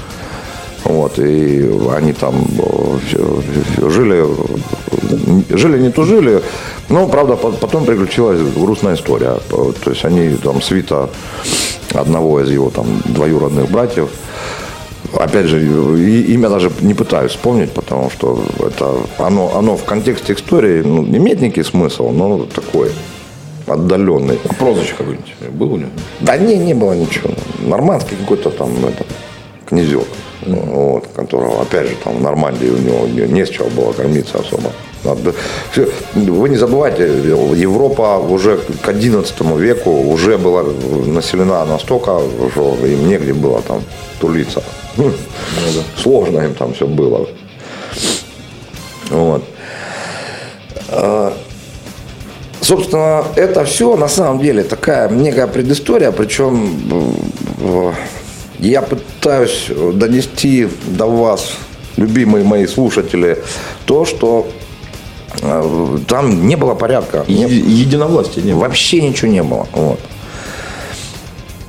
[0.85, 4.24] Вот, и они там э, жили,
[5.50, 6.42] жили не тужили,
[6.88, 9.38] но, правда, потом приключилась грустная история.
[9.50, 11.11] То есть они там свита
[11.92, 14.09] одного из его там двоюродных братьев–
[15.18, 20.83] опять же, имя даже не пытаюсь вспомнить, потому что это оно, оно в контексте истории
[20.83, 22.90] ну, имеет некий смысл, но такой
[23.66, 24.38] отдаленный.
[24.49, 25.90] А прозвище какое-нибудь было у него?
[26.20, 27.31] Да не, не было ничего.
[27.61, 29.05] Нормандский какой-то там это,
[29.68, 30.07] князек,
[30.46, 34.73] вот, которого, опять же, там в Нормандии у него не с чего было кормиться особо.
[35.05, 42.21] Вы не забывайте, Европа уже к XI веку уже была населена настолько,
[42.53, 43.83] что им негде было там
[44.21, 44.63] тулиться.
[44.97, 45.13] Ну,
[45.97, 47.27] сложно им там все было.
[49.11, 49.45] Вот.
[50.89, 51.33] А,
[52.61, 57.15] собственно, это все на самом деле такая некая предыстория, причем
[57.61, 57.93] э,
[58.59, 61.53] я пытаюсь донести до вас,
[61.97, 63.39] любимые мои слушатели,
[63.87, 64.47] то, что
[66.07, 67.24] там не было порядка.
[67.29, 68.62] Е- единовластия не было.
[68.62, 69.66] Вообще ничего не было.
[69.72, 70.00] Вот.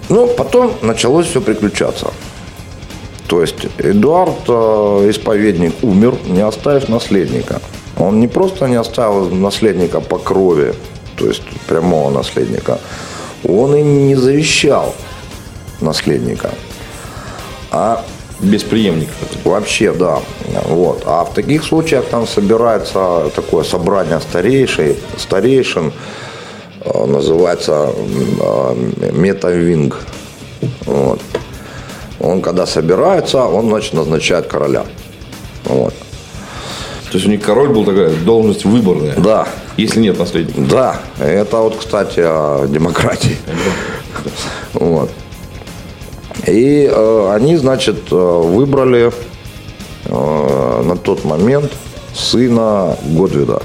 [0.09, 2.11] Ну, потом началось все приключаться.
[3.27, 7.61] То есть Эдуард, э, исповедник, умер, не оставив наследника.
[7.97, 10.73] Он не просто не оставил наследника по крови,
[11.15, 12.79] то есть прямого наследника,
[13.47, 14.93] он и не завещал
[15.79, 16.51] наследника.
[17.71, 18.03] А
[18.41, 19.11] без преемника.
[19.43, 20.19] Вообще, да.
[20.65, 21.03] Вот.
[21.05, 25.93] А в таких случаях там собирается такое собрание старейшей, старейшин,
[26.81, 29.97] э, называется э, метавинг.
[30.85, 31.21] Вот.
[32.19, 34.85] Он когда собирается, он значит назначает короля.
[35.65, 35.93] Вот.
[37.11, 39.15] То есть у них король был такая должность выборная.
[39.17, 39.47] Да.
[39.77, 40.61] Если нет наследника.
[40.61, 41.01] Да.
[41.19, 43.37] Это вот, кстати, о демократии.
[44.73, 45.09] Вот.
[46.47, 49.11] И э, они, значит, э, выбрали
[50.05, 51.71] э, на тот момент
[52.13, 53.61] сына Годвида.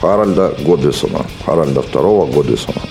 [0.00, 1.24] Харальда Годвисона.
[1.44, 2.82] Харальда II Годвисона.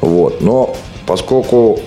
[0.00, 0.40] Вот.
[0.40, 1.80] Но поскольку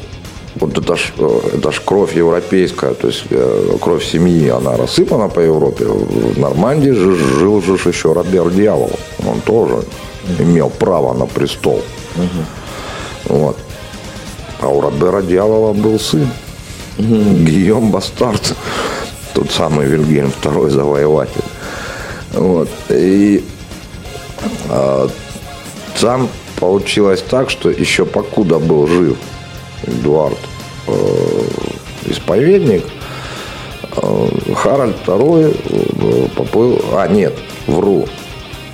[0.56, 5.30] вот это ж, э, это ж кровь европейская, то есть э, кровь семьи, она рассыпана
[5.30, 5.86] по Европе.
[5.86, 8.92] В Нормандии же жил же еще Робер Дьявол.
[9.28, 9.84] Он тоже
[10.40, 11.82] имел право на престол.
[12.16, 13.38] Угу.
[13.38, 13.58] Вот.
[14.64, 16.30] А у Робера Дьявола был сын.
[16.98, 17.16] Угу.
[17.46, 18.56] Гийом Бастард.
[19.34, 21.44] Тот самый Вильгельм второй завоеватель.
[22.32, 22.70] Вот.
[22.90, 23.44] И
[24.70, 25.10] а,
[26.00, 26.30] там
[26.62, 29.18] получилось так, что еще покуда был жив
[29.86, 30.38] Эдуард
[30.88, 30.94] э,
[32.06, 32.86] исповедник,
[33.98, 36.82] э, Харальд II э, поплыл...
[36.94, 37.34] А, нет,
[37.68, 38.08] вру,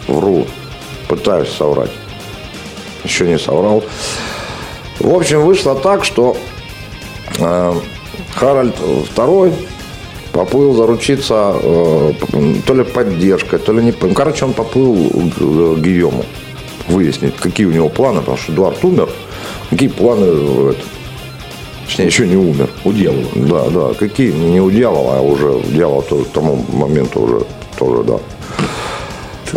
[0.07, 0.45] вру,
[1.07, 1.91] пытаюсь соврать.
[3.03, 3.83] Еще не соврал.
[4.99, 6.35] В общем, вышло так, что
[7.39, 7.73] э,
[8.35, 8.75] Харальд
[9.15, 9.53] II
[10.31, 12.13] поплыл заручиться э,
[12.65, 13.91] то ли поддержкой, то ли не...
[13.91, 16.25] Короче, он поплыл к Гийому
[16.87, 19.09] выяснить, какие у него планы, потому что Эдуард умер,
[19.69, 20.25] какие планы
[20.71, 20.85] этот,
[21.85, 22.69] Точнее, еще не умер.
[22.83, 23.25] У дьявола.
[23.33, 23.93] Да, да.
[23.95, 24.31] Какие?
[24.31, 27.45] Не у дьявола, а уже у дьявола то, к тому моменту уже
[27.79, 28.19] тоже, да.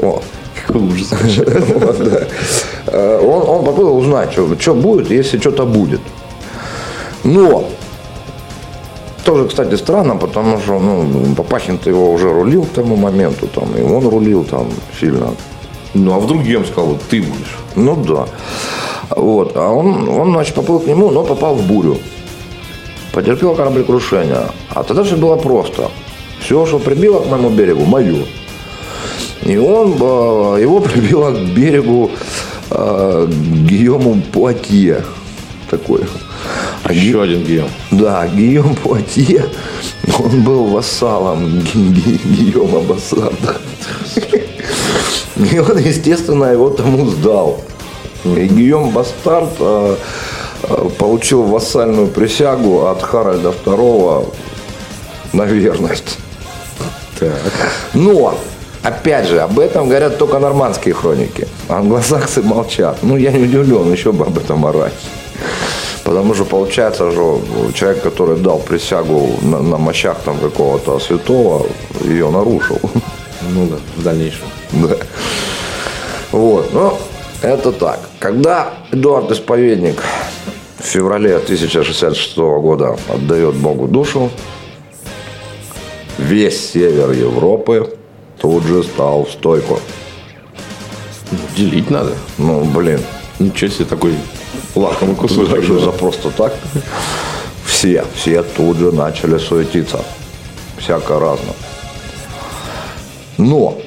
[0.00, 0.22] О.
[0.70, 1.12] Ужас.
[2.86, 6.00] Э, он, он попытался узнать, что, что будет, если что-то будет.
[7.24, 7.64] Но
[9.24, 13.82] Тоже, кстати, странно, потому что ну, Папахин-то его уже рулил к тому моменту, там, и
[13.82, 14.66] он рулил там
[14.98, 15.28] сильно.
[15.94, 17.58] Ну, а вдруг Гиом сказал, вот ты будешь?
[17.76, 18.26] Ну да.
[19.10, 19.56] Вот.
[19.56, 21.98] А он, он, значит, поплыл к нему, но попал в бурю.
[23.12, 24.46] Потерпел кораблекрушение.
[24.70, 25.90] А тогда все было просто.
[26.40, 28.24] Все, что прибило к моему берегу, мое.
[29.42, 32.10] И он, э, его прибило к берегу
[32.74, 33.28] э,
[33.68, 35.04] Гийому Пуатье.
[35.70, 36.06] Такой.
[36.84, 37.18] А Еще Ги...
[37.18, 37.68] один Гийом.
[37.90, 39.46] Да, Гийом Пуатье,
[40.18, 42.20] он был вассалом Ги...
[42.24, 43.56] Гийома Бассарда.
[45.36, 47.62] И он, естественно, его тому сдал.
[48.24, 49.96] И Гийом Бастард э,
[50.98, 54.32] получил вассальную присягу от Харальда II
[55.32, 56.18] на верность.
[57.18, 57.32] Так.
[57.94, 58.38] Но,
[58.82, 61.46] опять же, об этом говорят только нормандские хроники.
[61.68, 62.98] Англосаксы молчат.
[63.02, 64.92] Ну, я не удивлен, еще бы об этом орать.
[66.04, 67.40] Потому что получается, что
[67.74, 71.66] человек, который дал присягу на, на мощах там какого-то святого,
[72.04, 72.80] ее нарушил.
[73.50, 74.46] Ну да, в дальнейшем.
[74.72, 74.96] Да.
[76.32, 76.96] Вот, ну,
[77.42, 78.00] это так.
[78.18, 80.02] Когда Эдуард Исповедник
[80.78, 84.30] в феврале 1066 года отдает Богу душу,
[86.18, 87.92] весь север Европы
[88.42, 89.78] тут же стал в стойку.
[91.56, 92.12] Делить надо.
[92.36, 93.00] Ну, блин.
[93.38, 94.14] Ничего себе такой
[94.74, 95.64] лакомый кусочек.
[95.64, 96.52] За просто так.
[97.64, 100.00] Все, все тут же начали суетиться.
[100.76, 101.52] Всяко разно.
[103.38, 103.78] Но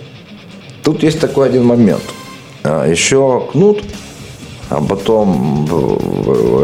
[0.84, 2.04] тут есть такой один момент.
[2.64, 3.84] А, Еще Кнут,
[4.70, 5.66] а потом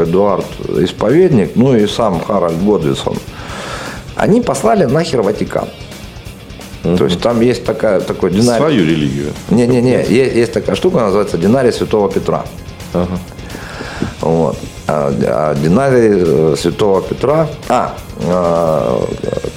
[0.01, 0.45] Эдуард
[0.77, 3.17] Исповедник, ну и сам Харальд Годвисон,
[4.15, 5.67] они послали нахер Ватикан.
[6.83, 6.97] Угу.
[6.97, 8.57] То есть там есть такая, такой динарий.
[8.57, 9.33] Свою религию.
[9.49, 12.43] Не-не-не, есть, есть такая штука, называется динарий Святого Петра.
[12.93, 13.19] Ага.
[14.21, 14.57] Вот.
[14.87, 17.47] А, а динарий э, Святого Петра.
[17.69, 17.93] А,
[18.27, 19.07] а,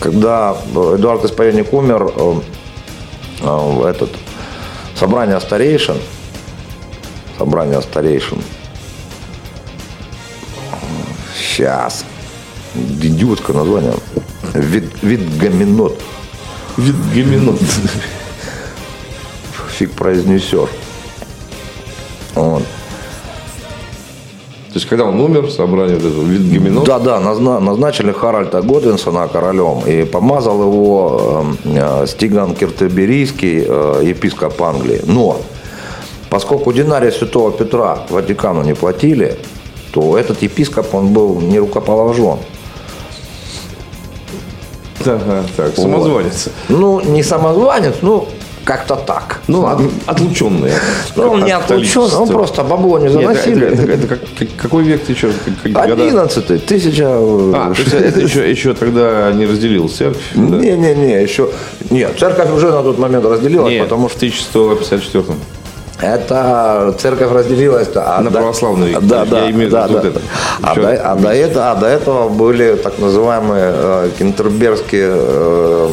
[0.01, 4.11] когда Эдуард Исповедник умер, э, этот
[4.99, 5.97] собрание старейшин,
[7.39, 8.39] собрание старейшин.
[11.37, 12.05] Сейчас.
[12.75, 13.95] Идиотское название.
[14.55, 14.85] Вид,
[16.77, 17.61] Витгаминот.
[17.61, 18.03] Витгаминот.
[19.79, 20.71] Фиг произнесешь.
[22.35, 22.63] Вот.
[24.69, 26.85] То есть, когда он умер, собрание вот этого Витгаминот?
[26.85, 35.01] Да, да, назначили Харальда Годвинсона королем и помазал его э, Стиган Киртеберийский, э, епископ Англии.
[35.07, 35.41] Но
[36.35, 39.39] Поскольку динария Святого Петра Ватикану не платили,
[39.93, 42.41] то этот епископ, он был не рукоположен.
[45.07, 46.49] Ага, так, самозванец.
[46.69, 46.79] Вот.
[46.79, 48.29] Ну, не самозванец, ну,
[48.65, 49.41] как-то так.
[49.47, 50.73] Ну, от, отлученный.
[51.17, 53.67] Ну, он не отлученный, он просто бабло не заносили.
[53.67, 55.31] Нет, это, это, это, как, какой век ты еще?
[55.75, 57.07] Одиннадцатый, тысяча...
[57.07, 60.23] А, то это еще, еще тогда не разделил церковь?
[60.35, 61.51] Не-не-не, еще...
[61.91, 64.19] Нет, церковь уже на тот момент разделилась, Нет, потому что...
[64.19, 65.25] в 1154
[66.01, 69.01] это церковь разделилась а на до, православную.
[69.01, 69.99] Да, да, имею да, да.
[70.01, 70.21] Это.
[70.63, 75.91] А, до, а, до этого, а до этого были так называемые э, кентербергские э,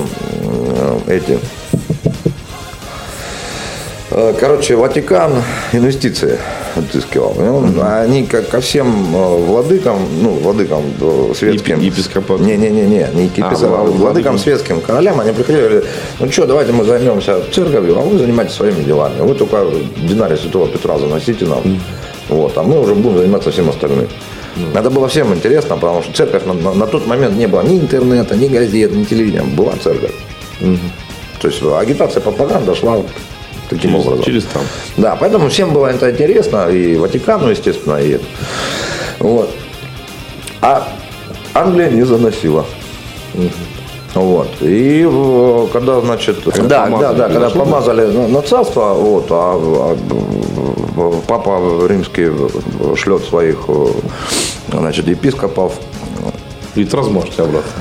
[1.07, 1.60] эти Э,
[4.39, 5.31] короче, Ватикан
[5.71, 6.37] инвестиции
[6.75, 7.33] отыскивал.
[7.39, 11.79] Он, Они как ко всем э, владыкам, ну, владыкам э, светским.
[11.79, 12.41] Епископат.
[12.41, 15.83] Не-не-не, не, не епископат, а, а владыкам светским королям, они приходили говорили,
[16.19, 19.21] ну что, давайте мы займемся церковью, а вы занимаетесь своими делами.
[19.21, 19.65] Вы только
[19.97, 21.59] динарий Святого Петра заносите нам.
[21.59, 21.79] Mm.
[22.29, 24.07] Вот, а мы уже будем заниматься всем остальным.
[24.55, 24.79] Mm.
[24.79, 27.79] Это было всем интересно, потому что церковь на, на, на тот момент не было ни
[27.79, 29.43] интернета, ни газет, ни телевидения.
[29.43, 30.11] Была церковь.
[30.59, 30.77] Mm-hmm.
[31.41, 33.01] То есть агитация, пропаганда шла
[33.71, 34.25] таким через, образом.
[34.25, 34.61] Через там.
[34.97, 38.19] Да, поэтому всем было это интересно, и Ватикану, естественно, и
[39.19, 39.49] вот.
[40.61, 40.87] А
[41.53, 42.65] Англия не заносила.
[44.13, 44.49] Вот.
[44.59, 45.07] И
[45.71, 52.29] когда, значит, да, да, да, когда помазали на, на царство, вот, а, а папа римский
[52.97, 53.57] шлет своих,
[54.69, 55.73] значит, епископов.
[56.75, 57.71] И разможете обратно.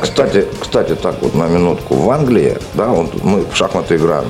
[0.00, 1.94] Кстати, кстати, так вот на минутку.
[1.94, 4.26] В Англии, да, вот мы в шахматы играем.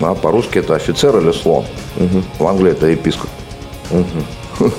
[0.00, 1.64] А по-русски это офицер или слон.
[1.96, 2.22] Угу.
[2.38, 3.28] В Англии это епископ.
[3.90, 4.70] Угу.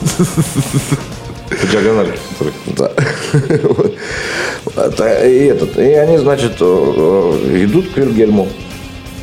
[1.50, 2.18] По диагонали.
[2.68, 2.92] Да.
[5.28, 8.48] И, этот, и они, значит, э, э, идут к Вильгельму,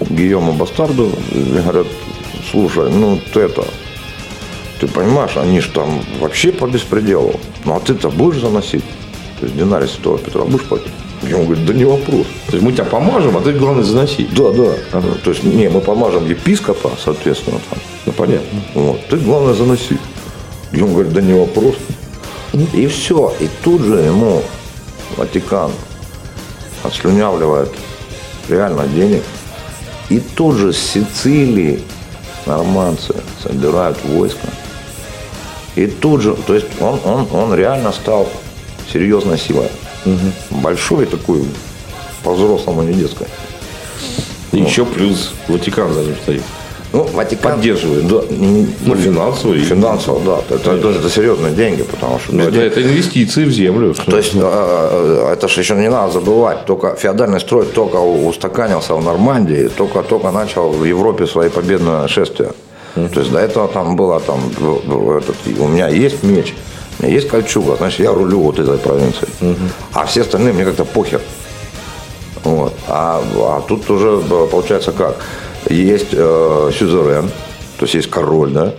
[0.00, 1.86] Гийому Бастарду, и говорят,
[2.50, 3.64] слушай, ну ты это,
[4.80, 7.40] ты понимаешь, они же там вообще по беспределу.
[7.64, 8.84] Ну а ты-то будешь заносить?
[9.40, 10.92] То есть динарий Святого Петра будешь платить?
[11.22, 12.26] И он говорит, да не вопрос.
[12.46, 14.34] То есть мы тебя помажем, а ты главное заносить.
[14.34, 15.00] Да, да.
[15.24, 17.78] То есть не, мы помажем епископа, соответственно, там.
[18.06, 18.60] Ну понятно.
[18.74, 19.06] Вот.
[19.08, 20.00] Ты главное заносить.
[20.72, 21.74] И он говорит, да не вопрос.
[22.72, 23.34] И все.
[23.40, 24.42] И тут же ему
[25.16, 25.70] Ватикан
[26.82, 27.72] отслюнявливает
[28.48, 29.22] реально денег.
[30.08, 31.82] И тут же с Сицилии
[32.46, 34.48] нормандцы собирают войско.
[35.74, 38.28] И тут же, то есть он, он, он реально стал
[38.92, 39.68] серьезной силой.
[40.08, 40.60] Угу.
[40.62, 41.44] Большой такой,
[42.24, 43.26] по-взрослому, не детской.
[44.52, 46.42] И еще плюс Ватикан за ним стоит.
[46.92, 48.08] Ну, Ватикан поддерживает.
[48.08, 49.54] Да, ну, финансово.
[49.54, 49.60] И...
[49.60, 50.54] Финансово, да.
[50.54, 52.34] Это, это, это серьезные деньги, потому что...
[52.34, 53.94] Это, это инвестиции в землю.
[54.06, 56.64] То есть, э, это же еще не надо забывать.
[56.64, 62.52] Только феодальный строй только устаканился в Нормандии, только-только начал в Европе свои победные шествия.
[62.96, 63.08] Mm-hmm.
[63.12, 64.40] То есть, до этого там было, там,
[65.18, 66.54] этот, у меня есть меч,
[67.00, 69.30] есть кольчуга, значит, я рулю вот этой провинцией.
[69.40, 69.70] Mm-hmm.
[69.94, 71.20] А все остальные мне как-то похер.
[72.44, 72.72] Вот.
[72.88, 75.16] А, а тут уже получается как?
[75.68, 77.28] Есть э, сюзерен,
[77.78, 78.74] то есть есть король, да,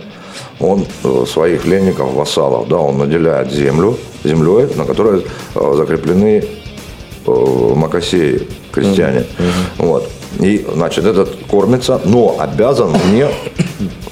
[0.58, 6.44] он э, своих пленников, вассалов, да, он наделяет землю, землей, на которой э, закреплены
[7.26, 9.20] э, макосеи, крестьяне.
[9.20, 9.86] Mm-hmm.
[9.86, 10.10] Вот.
[10.38, 13.28] И, значит, этот кормится, но обязан мне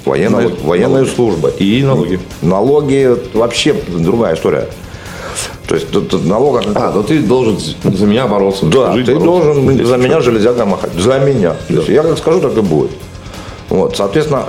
[0.05, 0.65] военной, налоги.
[0.65, 1.53] военной службой.
[1.59, 2.19] И налоги.
[2.41, 4.67] Налоги вообще другая история.
[5.67, 6.63] То есть тут, налога...
[6.75, 8.65] А, ну ты должен за меня бороться.
[8.65, 10.91] Да, ты бороться, должен за меня железяка махать.
[10.93, 11.55] За меня.
[11.69, 11.81] Да.
[11.87, 12.91] Я как скажу, так и будет.
[13.69, 14.45] Вот, соответственно,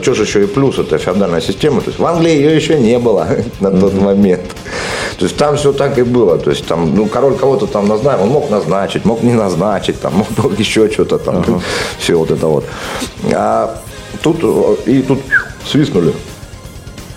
[0.00, 1.80] что же еще и плюс, это феодальная система.
[1.80, 3.26] То есть в Англии ее еще не было
[3.60, 4.42] на тот момент.
[5.18, 6.38] То есть там все так и было.
[6.38, 10.14] То есть там, ну, король кого-то там назначил, он мог назначить, мог не назначить, там,
[10.18, 11.60] мог, мог еще что-то там, uh-huh.
[11.98, 12.64] все вот это вот.
[13.32, 13.80] А
[14.22, 14.38] тут
[14.86, 15.20] и тут
[15.66, 16.14] свистнули.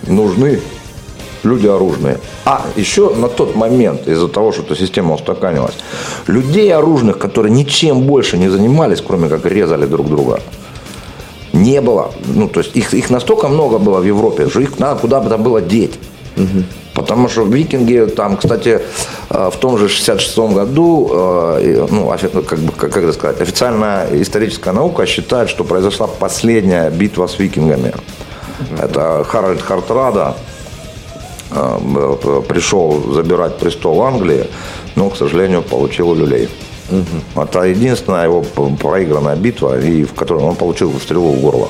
[0.06, 0.60] Нужны
[1.44, 2.18] люди оружные.
[2.44, 5.74] А еще на тот момент, из-за того, что эта система устаканилась,
[6.26, 10.40] людей оружных, которые ничем больше не занимались, кроме как резали друг друга,
[11.54, 12.10] не было.
[12.34, 15.28] Ну, то есть их, их настолько много было в Европе, что их надо куда бы
[15.28, 15.98] там было деть.
[16.36, 16.64] Угу.
[16.94, 18.80] Потому что викинги, там, кстати,
[19.30, 22.12] э, в том же 66 году, э, ну,
[22.46, 27.92] как, бы, как это сказать, официальная историческая наука считает, что произошла последняя битва с викингами.
[28.78, 30.36] Это Харальд Хартрада,
[31.54, 34.46] Э, пришел забирать престол Англии,
[34.96, 36.48] но, к сожалению, получил люлей.
[36.90, 37.42] Угу.
[37.42, 41.68] Это единственная его проигранная битва, и в которой он получил стрелу в горло.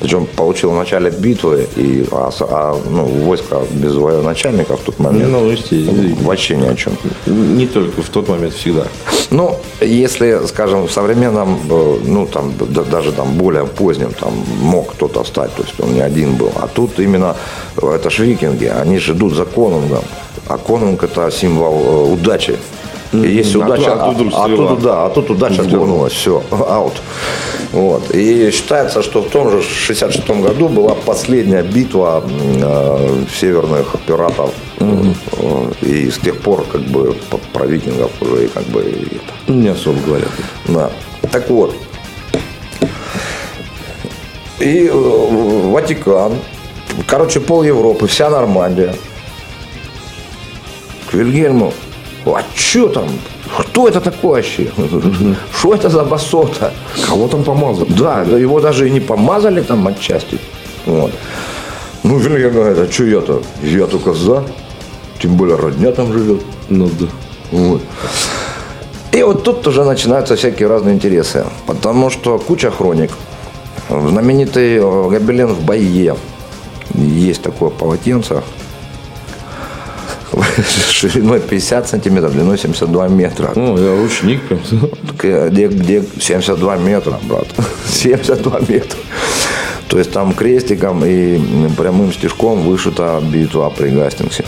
[0.00, 5.30] Причем получил в начале битвы, и, а, а ну, войска без военачальника в тот момент
[5.30, 6.16] ну, естественно.
[6.22, 6.92] вообще ни о чем.
[7.26, 8.86] Не только в тот момент, всегда.
[9.30, 12.52] Ну, если, скажем, в современном, э, ну, там,
[12.90, 16.52] даже там более позднем, там, мог кто-то стать, то есть он не один был.
[16.56, 17.36] А тут именно,
[17.80, 20.04] э, это же викинги, они же идут за конунгом.
[20.48, 22.56] А конунг это символ э, удачи.
[23.12, 26.94] И есть удача, а, а, а, тут, да, а тут удача отвернулась, все, аут.
[27.72, 28.10] Вот.
[28.12, 34.52] И считается, что в том же 66 году была последняя битва э, северных пиратов.
[34.78, 35.76] Mm-hmm.
[35.82, 37.16] И с тех пор как бы
[37.52, 39.08] про викингов уже как бы
[39.48, 40.30] не особо говорят.
[40.66, 40.90] Да.
[41.30, 41.74] Так вот.
[44.60, 46.34] И э, Ватикан,
[47.06, 48.94] короче, пол Европы, вся Нормандия.
[51.10, 51.72] К Вильгельму
[52.26, 53.08] а что там?
[53.58, 54.70] Кто это такой вообще?
[55.58, 56.72] Что это за басота?
[57.08, 57.92] Кого там помазали?
[57.92, 60.38] Да, его даже и не помазали там отчасти.
[60.86, 61.12] Вот.
[62.02, 63.42] Ну, Вильгельм говорит, а что я-то?
[63.62, 64.44] Я только за.
[65.20, 66.42] Тем более родня там живет.
[66.68, 67.06] Ну да.
[67.50, 67.82] Вот.
[69.12, 71.44] И вот тут уже начинаются всякие разные интересы.
[71.66, 73.10] Потому что куча хроник.
[73.88, 76.16] Знаменитый э, гобелен в Бае.
[76.94, 78.42] Есть такое полотенце,
[80.90, 83.52] шириной 50 сантиметров, длиной 72 метра.
[83.54, 84.60] Ну, я ученик прям.
[85.50, 87.46] Где, где 72 метра, брат.
[87.88, 88.98] 72 метра.
[89.88, 91.38] То есть там крестиком и
[91.76, 94.44] прямым стежком вышита битва при Гастингсе.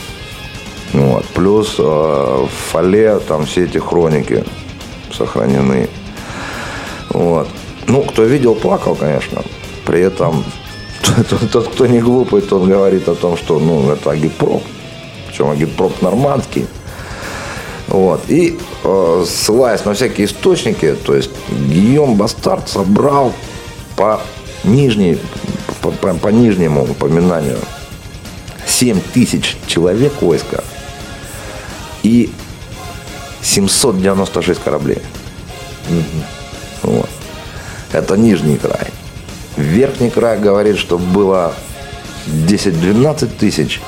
[0.93, 1.25] Вот.
[1.27, 4.45] Плюс э, в фоле там все эти хроники
[5.13, 5.89] сохранены.
[7.11, 7.49] Вот.
[7.87, 9.43] Ну, кто видел, плакал, конечно.
[9.85, 10.45] При этом
[11.29, 14.63] тот, тот, кто не глупый, тот говорит о том, что ну, это агитпроп
[15.37, 16.67] причем агитпроп нормандский.
[17.89, 18.23] Вот.
[18.29, 23.33] И э, ссылаясь на всякие источники, то есть Гийом Бастард собрал
[23.97, 24.21] по,
[24.65, 25.19] нижней,
[25.83, 27.59] по, по, по нижнему упоминанию
[28.67, 30.65] 7 тысяч человек войска
[32.03, 32.33] и
[33.43, 34.99] 796 кораблей.
[35.89, 36.93] Угу.
[36.95, 37.11] Вот.
[37.93, 38.89] Это нижний край.
[39.57, 41.55] Верхний край говорит, что было
[42.27, 43.81] 10-12 тысяч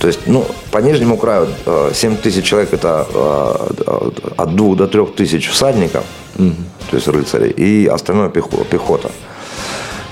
[0.00, 1.48] то есть, ну, по нижнему краю
[1.92, 6.04] 7 э, тысяч человек это э, от 2 до 3 тысяч всадников,
[6.38, 6.54] угу.
[6.90, 9.10] то есть рыцарей, и остальное пехота.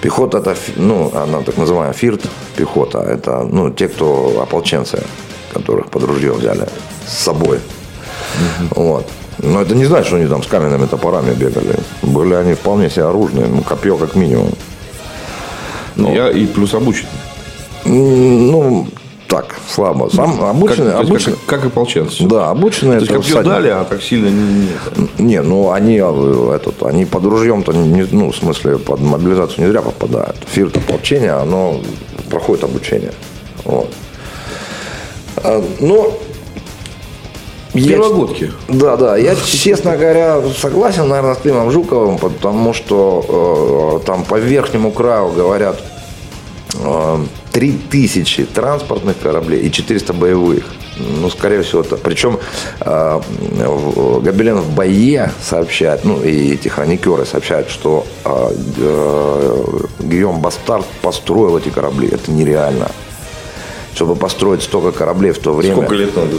[0.03, 2.21] Пехота это, ну, она так называемая фирт
[2.55, 2.99] пехота.
[2.99, 5.03] Это, ну, те, кто ополченцы,
[5.55, 6.69] которых под ружье взяли.
[7.07, 7.59] с собой.
[8.71, 9.07] Вот.
[9.39, 11.77] Но это не значит, что они там с каменными топорами бегали.
[12.03, 14.53] Были они вполне себе оружные, ну, копье как минимум.
[15.97, 17.07] Ну, я и плюс обучен.
[17.85, 18.87] Ну,
[19.29, 20.09] так, слабо.
[20.11, 22.25] Сам обычный, как, обычный- как, как ополченцы.
[22.27, 23.53] да, обычные То есть копье всадник.
[23.53, 24.69] дали, а так сильно не,
[25.19, 29.67] не- Не, ну они э, этот, они под ружьем-то не, ну, в смысле, под мобилизацию
[29.67, 30.37] не зря попадают.
[30.51, 31.81] Фирт ополчение, оно
[32.31, 33.13] проходит обучение.
[33.65, 33.93] Вот.
[35.37, 36.13] А, Но
[37.75, 38.51] я- Первогодки.
[38.69, 39.17] Да, да.
[39.19, 45.29] Я, честно говоря, согласен, наверное, с Климом Жуковым, потому что э, там по верхнему краю
[45.33, 45.81] говорят
[46.83, 47.19] э,
[47.59, 50.65] 3000 транспортных кораблей и 400 боевых.
[51.21, 51.97] Ну, скорее всего, это.
[51.97, 52.39] Причем
[52.81, 53.21] э,
[53.67, 60.87] в- Гобелен в бое сообщает, ну, и эти хроникеры сообщают, что э, э, Гийом Бастард
[61.03, 62.09] построил эти корабли.
[62.09, 62.91] Это нереально.
[63.95, 65.75] Чтобы построить столько кораблей в то время.
[65.75, 66.37] Сколько лет надо?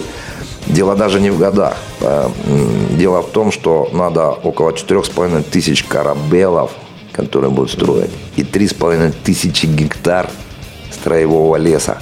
[0.68, 1.76] Дело даже не в годах.
[2.02, 6.72] М, Дело в том, что надо около 4,5 тысяч корабелов,
[7.12, 10.30] которые будут строить, и 3,5 тысячи гектар
[11.00, 11.98] строевого леса.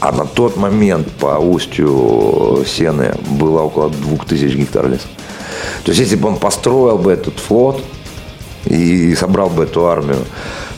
[0.00, 5.08] А на тот момент по устью Сены было около 2000 гектар леса.
[5.84, 7.82] То есть, если бы он построил бы этот флот
[8.66, 10.24] и собрал бы эту армию,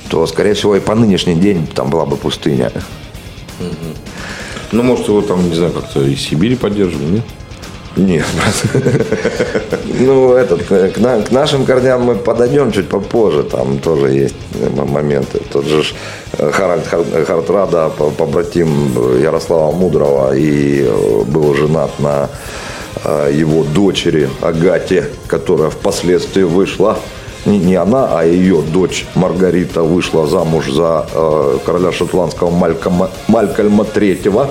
[0.09, 2.71] то, скорее всего, и по нынешний день там была бы пустыня.
[4.71, 7.25] Ну, может, его там, не знаю, как-то из Сибири поддерживали, нет?
[7.97, 8.25] Нет,
[10.01, 14.35] ну этот э, к, на- к нашим корням мы подойдем чуть попозже, там тоже есть
[14.55, 15.41] э, моменты.
[15.53, 15.83] Тот же
[16.39, 22.29] э, Харальд Хар- Хартрада, по- побратим э, Ярослава Мудрого, и э, был женат на
[23.05, 26.99] э, его дочери Агате, которая впоследствии вышла.
[27.47, 33.85] Не, не она, а ее дочь Маргарита вышла замуж за э, короля шотландского Малькома, Малькольма
[33.85, 34.51] третьего.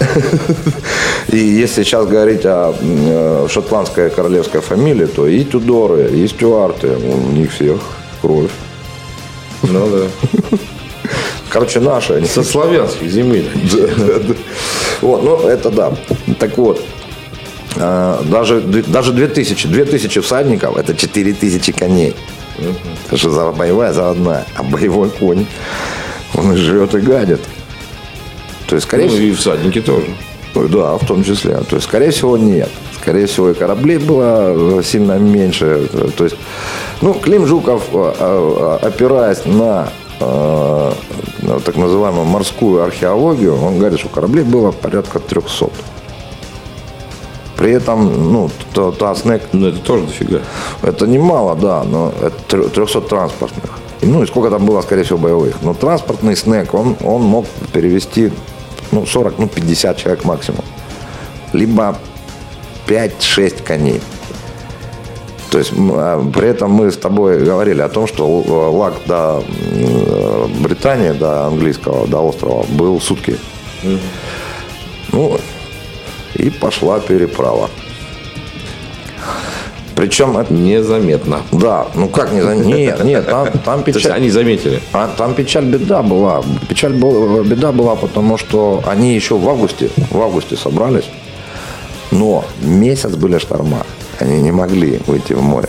[1.28, 7.30] И если сейчас говорить о э, шотландской королевской фамилии, то и Тюдоры, и Стюарты, у
[7.32, 7.78] них всех
[8.22, 8.50] кровь.
[9.62, 10.58] Ну, да.
[11.50, 12.28] Короче, наши они.
[12.28, 13.50] Со славянских земель.
[15.00, 15.96] Вот, ну это да.
[16.38, 16.80] Так вот,
[17.76, 22.14] э, даже, даже 2000, 2000 всадников, это 4000 коней.
[23.06, 24.44] Это же за- боевая заводная.
[24.56, 25.46] А боевой конь,
[26.34, 27.40] он и жрет и гадит.
[28.68, 30.06] То есть, скорее Ну, всего, и всадники тоже.
[30.54, 31.56] Да, в том числе.
[31.68, 32.68] То есть, скорее всего, нет.
[33.00, 35.88] Скорее всего, и кораблей было э, сильно меньше.
[36.16, 36.36] То есть,
[37.00, 39.88] ну, Клим Жуков, э, э, опираясь на
[40.20, 40.92] э,
[41.64, 45.70] так называемую морскую археологию, он говорит, что кораблей было порядка 300.
[47.56, 50.40] При этом, ну, та, та снег Ну, это тоже дофига.
[50.82, 53.70] это немало, да, но это трё- 300 транспортных.
[54.02, 55.56] Ну и сколько там было, скорее всего, боевых.
[55.62, 58.30] Но транспортный снег, он, он мог перевести
[58.92, 60.64] ну, 40, ну 50 человек максимум.
[61.52, 61.96] Либо
[62.86, 64.00] 5-6 коней.
[65.50, 69.42] То есть а, при этом мы с тобой говорили о том, что э, лак до
[69.46, 73.38] э, Британии, до английского, до острова был сутки.
[75.12, 75.38] Ну,
[76.34, 77.70] и пошла переправа.
[79.98, 81.40] Причем это Незаметно.
[81.50, 82.54] да, ну как не за...
[82.54, 84.12] Нет, нет, там, там То есть печаль.
[84.12, 84.80] они заметили.
[84.92, 86.40] А, там печаль беда была.
[86.68, 91.06] Печаль был- беда была, потому что они еще в августе, в августе собрались,
[92.12, 93.78] но месяц были шторма.
[94.20, 95.68] Они не могли выйти в море.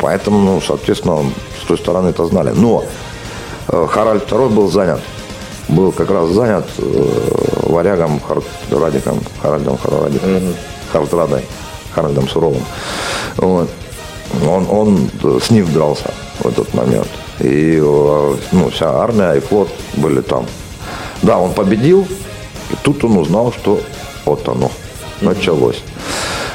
[0.00, 1.18] Поэтому, ну, соответственно,
[1.62, 2.50] с той стороны это знали.
[2.50, 2.82] Но
[3.68, 4.98] э, Харальд II был занят.
[5.68, 7.04] Был как раз занят э,
[7.68, 8.42] варягом Хар-
[8.80, 10.54] Радиком, Харальдом Харадиком,
[10.92, 11.42] Хартрадой,
[11.92, 12.64] Харальдом Суровым.
[13.36, 13.68] Вот.
[14.46, 15.10] Он, он
[15.40, 17.08] с ним дрался в этот момент.
[17.40, 20.46] И э, ну, вся армия и флот были там.
[21.22, 22.06] Да, он победил,
[22.70, 23.80] и тут он узнал, что
[24.24, 24.70] вот оно
[25.20, 25.82] началось.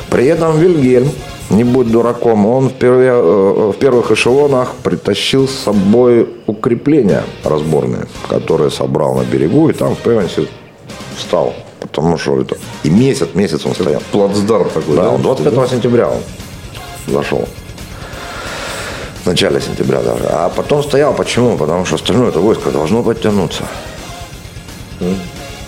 [0.10, 1.12] При этом Вильгельм,
[1.50, 8.72] не будь дураком, он впервые, э, в первых эшелонах притащил с собой укрепления разборные, которые
[8.72, 10.48] собрал на берегу, и там в Певенсе
[11.18, 11.54] встал.
[11.80, 12.58] Потому что это...
[12.84, 14.02] И месяц, месяц он стоял.
[14.12, 15.10] Плацдарм такой, Да, да?
[15.10, 16.22] он 25 сентября он
[17.08, 17.48] зашел.
[19.24, 20.26] В начале сентября даже.
[20.30, 21.14] А потом стоял.
[21.14, 21.58] Почему?
[21.58, 23.64] Потому что остальное это войско должно подтянуться.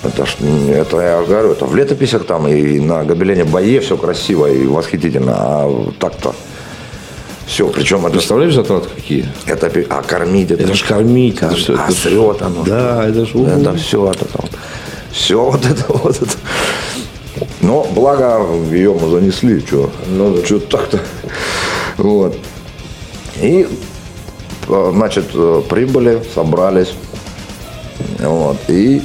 [0.03, 0.35] Это, ж,
[0.69, 5.33] это я говорю, это в летописях там и на гобелене бое все красиво и восхитительно.
[5.35, 6.33] А так-то
[7.47, 7.67] все.
[7.69, 9.27] Причем это, Представляешь затраты какие?
[9.45, 12.63] это а кормить это, Это ж кормить, это что, а это срет оно.
[12.63, 13.45] Да, это ж, угу.
[13.45, 14.46] Это все вот это вот.
[15.17, 16.37] Все вот это вот это.
[17.61, 20.99] Но благо ее мы занесли, что ну, что так-то.
[21.97, 22.37] Вот.
[23.41, 23.67] И,
[24.67, 26.93] э, значит, э, прибыли, собрались.
[28.19, 28.57] Вот.
[28.67, 29.01] И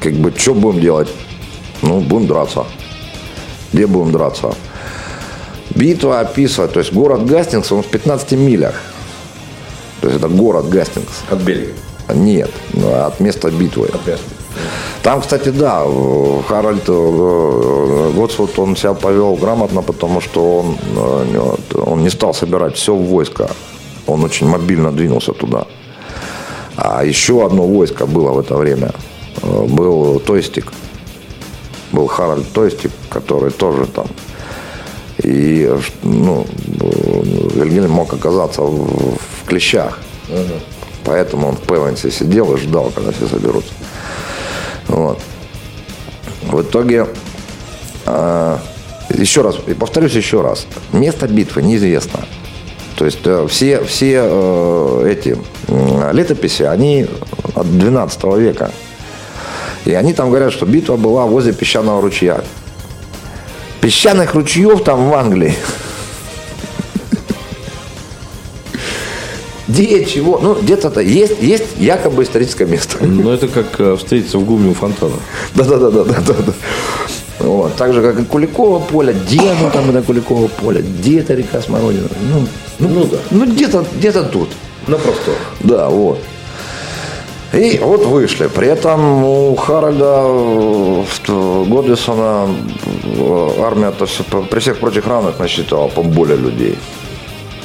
[0.00, 1.08] как бы, что будем делать?
[1.82, 2.64] Ну, будем драться.
[3.72, 4.54] Где будем драться?
[5.74, 8.80] Битва описывает, то есть город Гастингс, он в 15 милях.
[10.00, 11.24] То есть это город Гастингс.
[11.28, 11.72] От берега.
[12.12, 13.90] Нет, ну, от места битвы.
[15.02, 21.54] Там, кстати, да, э, Харальд э, Готсвуд, он себя повел грамотно, потому что он, э,
[21.74, 23.50] он не стал собирать все в войско.
[24.06, 25.66] Он очень мобильно двинулся туда.
[26.76, 28.92] А еще одно войско было в это время.
[29.42, 30.72] Был Тойстик.
[31.92, 34.06] Был Харальд Тойстик, который тоже там.
[35.22, 35.70] И
[36.02, 36.46] ну,
[37.54, 39.98] Вильгельм мог оказаться в, в клещах.
[40.28, 40.73] Угу.
[41.04, 43.72] Поэтому он в Певенсе сидел и ждал, когда все соберутся.
[44.88, 45.20] Вот.
[46.42, 47.06] В итоге,
[48.06, 48.58] э,
[49.10, 52.26] еще раз, и повторюсь еще раз, место битвы неизвестно.
[52.96, 55.36] То есть э, все, все э, эти
[56.12, 57.06] летописи, они
[57.54, 58.70] от 12 века.
[59.84, 62.42] И они там говорят, что битва была возле песчаного ручья.
[63.80, 65.54] Песчаных ручьев там в Англии
[69.74, 70.38] Где, чего?
[70.38, 72.98] Ну, где-то есть, есть якобы историческое место.
[73.04, 75.16] Ну, это как э, встретиться в гуме у фонтана.
[75.56, 75.90] Да-да-да.
[75.90, 76.52] да, да, да.
[77.40, 77.74] Вот.
[77.74, 79.12] Так же, как и Куликово поле.
[79.12, 80.80] Где оно там, это Куликово поле?
[80.82, 82.08] Где это река Смородина?
[82.30, 82.46] Ну,
[82.78, 83.18] ну, ну да.
[83.32, 84.50] Ну, где-то где тут.
[84.86, 85.34] На простор.
[85.60, 86.20] Да, вот.
[87.52, 88.46] И вот вышли.
[88.46, 90.24] При этом у Харальда
[91.66, 92.48] Годвисона
[93.04, 96.78] э, армия -то при всех прочих равных насчитывала поболее людей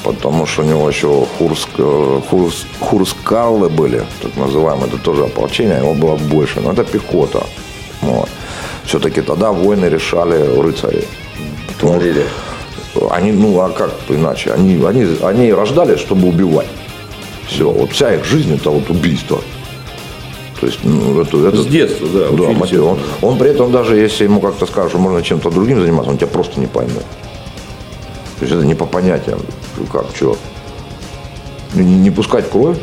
[0.04, 5.78] потому что у него еще Хурск, э, Хурс, Хурскалы были, так называемые, это тоже ополчение,
[5.78, 7.42] его было больше, но это пехота.
[8.02, 8.28] Вот.
[8.84, 11.04] Все-таки тогда войны решали рыцари.
[11.78, 12.24] Творили.
[13.10, 14.52] Они, ну а как иначе?
[14.52, 16.66] Они, они, они рождались, чтобы убивать.
[17.46, 19.40] Все, вот вся их жизнь это вот убийство.
[20.60, 22.28] То есть, ну, это, это, С детства, да.
[22.30, 22.82] да мотив.
[22.82, 26.18] Он, он при этом даже, если ему как-то скажут, что можно чем-то другим заниматься, он
[26.18, 27.04] тебя просто не поймет.
[28.40, 29.40] То есть это не по понятиям.
[29.92, 30.36] Как, что?
[31.74, 32.78] Не, не пускать кровь?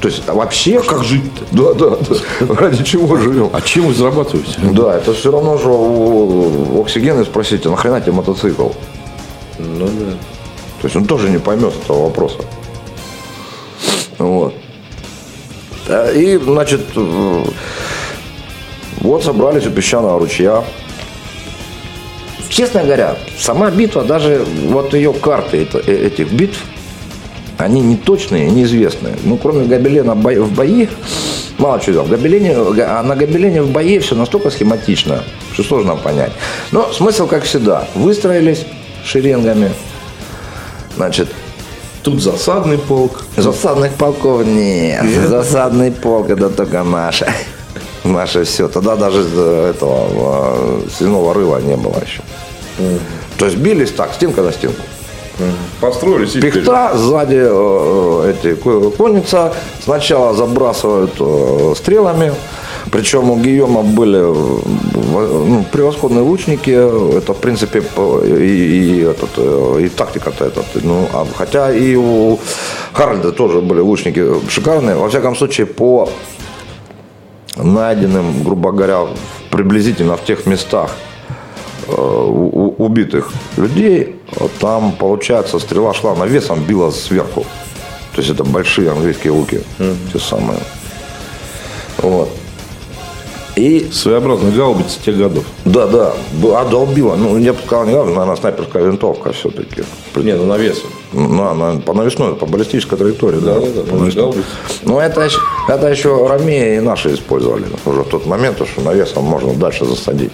[0.00, 0.78] То есть а вообще...
[0.78, 1.44] А как жить-то?
[1.52, 2.54] Да, да, да.
[2.54, 3.48] Ради чего живем?
[3.54, 4.60] А чем вы зарабатываете?
[4.60, 8.68] Да, это все равно же у Оксигена спросите, нахрена тебе мотоцикл?
[9.58, 10.12] Ну да.
[10.82, 12.40] То есть он тоже не поймет этого вопроса.
[14.18, 14.54] Вот.
[16.14, 16.82] И, значит,
[19.00, 20.62] вот собрались у песчаного ручья
[22.54, 26.58] честно говоря, сама битва, даже вот ее карты э, этих битв,
[27.58, 29.16] они не точные, неизвестные.
[29.24, 30.88] Ну, кроме Гобелена в бои,
[31.58, 32.04] мало чего.
[32.04, 36.32] В Гобелене, а на Гобелене в бои все настолько схематично, что сложно понять.
[36.72, 38.64] Но смысл, как всегда, выстроились
[39.04, 39.70] шеренгами,
[40.96, 41.28] значит,
[42.02, 43.24] Тут засадный полк.
[43.34, 45.02] Засадных полков нет.
[45.26, 47.32] Засадный полк это только наша.
[48.04, 48.68] Наше все.
[48.68, 52.20] Тогда даже этого э, свиного рыла не было еще.
[52.78, 53.00] Mm.
[53.38, 54.80] То есть бились так, стенка на стенку.
[55.38, 55.52] Mm.
[55.80, 59.52] Построились Пихта, сзади э, эти конница.
[59.82, 62.32] Сначала забрасывают э, стрелами.
[62.90, 66.70] Причем у Гийома были ну, превосходные лучники.
[66.70, 67.82] Это, в принципе,
[68.24, 69.38] и, и, этот,
[69.80, 70.66] и тактика-то этот.
[70.84, 72.38] Ну, а, хотя и у
[72.92, 74.96] Харальда тоже были лучники шикарные.
[74.96, 76.10] Во всяком случае, по
[77.56, 79.06] найденным, грубо говоря,
[79.50, 80.90] приблизительно в тех местах,
[81.86, 84.16] Э, убитых людей,
[84.60, 87.44] там, получается, стрела шла навесом, била сверху.
[88.14, 89.96] То есть это большие английские луки, mm.
[90.12, 90.60] те самые.
[91.98, 92.28] Вот.
[93.56, 95.44] И своеобразная гаубица тех годов.
[95.64, 96.12] Да, да.
[96.56, 97.14] А долбила.
[97.14, 99.84] Ну, я бы сказал, не гаубица, наверное, снайперская винтовка все-таки.
[100.16, 100.90] Не, ну навесом.
[101.12, 103.60] Ну, она по навесной, по баллистической траектории, да.
[103.60, 104.32] Да, да, да.
[104.82, 105.28] Ну, это,
[105.68, 110.32] это еще ромеи и наши использовали уже в тот момент, что навесом можно дальше засадить.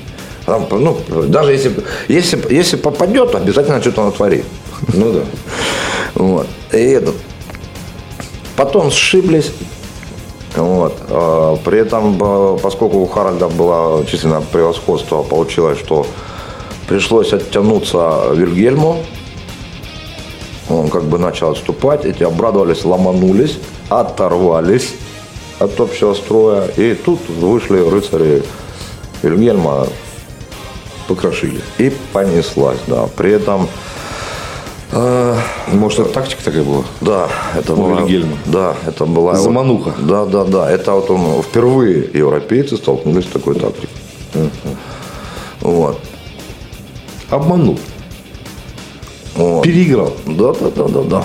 [0.51, 0.99] Там, ну,
[1.29, 1.73] даже если,
[2.09, 4.45] если, если попадет, обязательно что-то натворит.
[4.93, 5.21] Ну да.
[6.17, 6.49] Вот.
[6.73, 7.15] И этот.
[8.57, 9.53] Потом сшиблись.
[10.57, 10.97] Вот.
[11.09, 16.05] А, при этом, поскольку у Харальда было численное превосходство, получилось, что
[16.89, 19.05] пришлось оттянуться Вильгельму.
[20.69, 22.05] Он как бы начал отступать.
[22.05, 23.57] Эти обрадовались, ломанулись,
[23.89, 24.95] оторвались
[25.61, 26.65] от общего строя.
[26.77, 28.43] И тут вышли рыцари
[29.23, 29.87] Вильгельма
[31.11, 31.61] покрошили.
[31.79, 33.09] И понеслась, да.
[33.17, 33.69] При этом...
[34.93, 35.37] Э,
[35.73, 36.85] Может, это тактика такая была?
[37.01, 38.03] Да, это была...
[38.03, 38.37] Вильгельма.
[38.47, 39.35] Да, это была...
[39.35, 39.93] Замануха.
[39.99, 40.71] Вот, да, да, да.
[40.71, 43.89] Это вот он впервые европейцы столкнулись с такой тактикой.
[45.61, 46.01] Вот.
[47.29, 47.79] Обманул.
[49.35, 49.65] Вот.
[49.65, 50.13] Переиграл.
[50.27, 51.25] Да, да, да, да, да.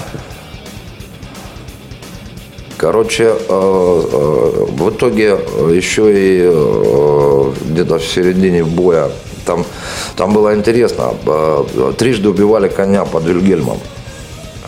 [2.78, 5.38] Короче, э, э, в итоге
[5.70, 9.10] еще и где-то в середине боя
[9.46, 9.66] там,
[10.16, 11.14] там было интересно.
[11.26, 13.78] Э, Трижды убивали коня под Вильгельмом.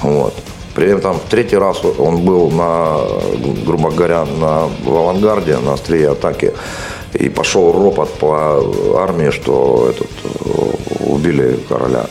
[0.01, 0.33] Вот.
[0.75, 2.97] При этом третий раз он был на,
[3.65, 6.53] грубо говоря, на, в авангарде, на острие атаки.
[7.13, 8.63] И пошел ропот по
[8.95, 12.05] армии, что этот, э, убили короля.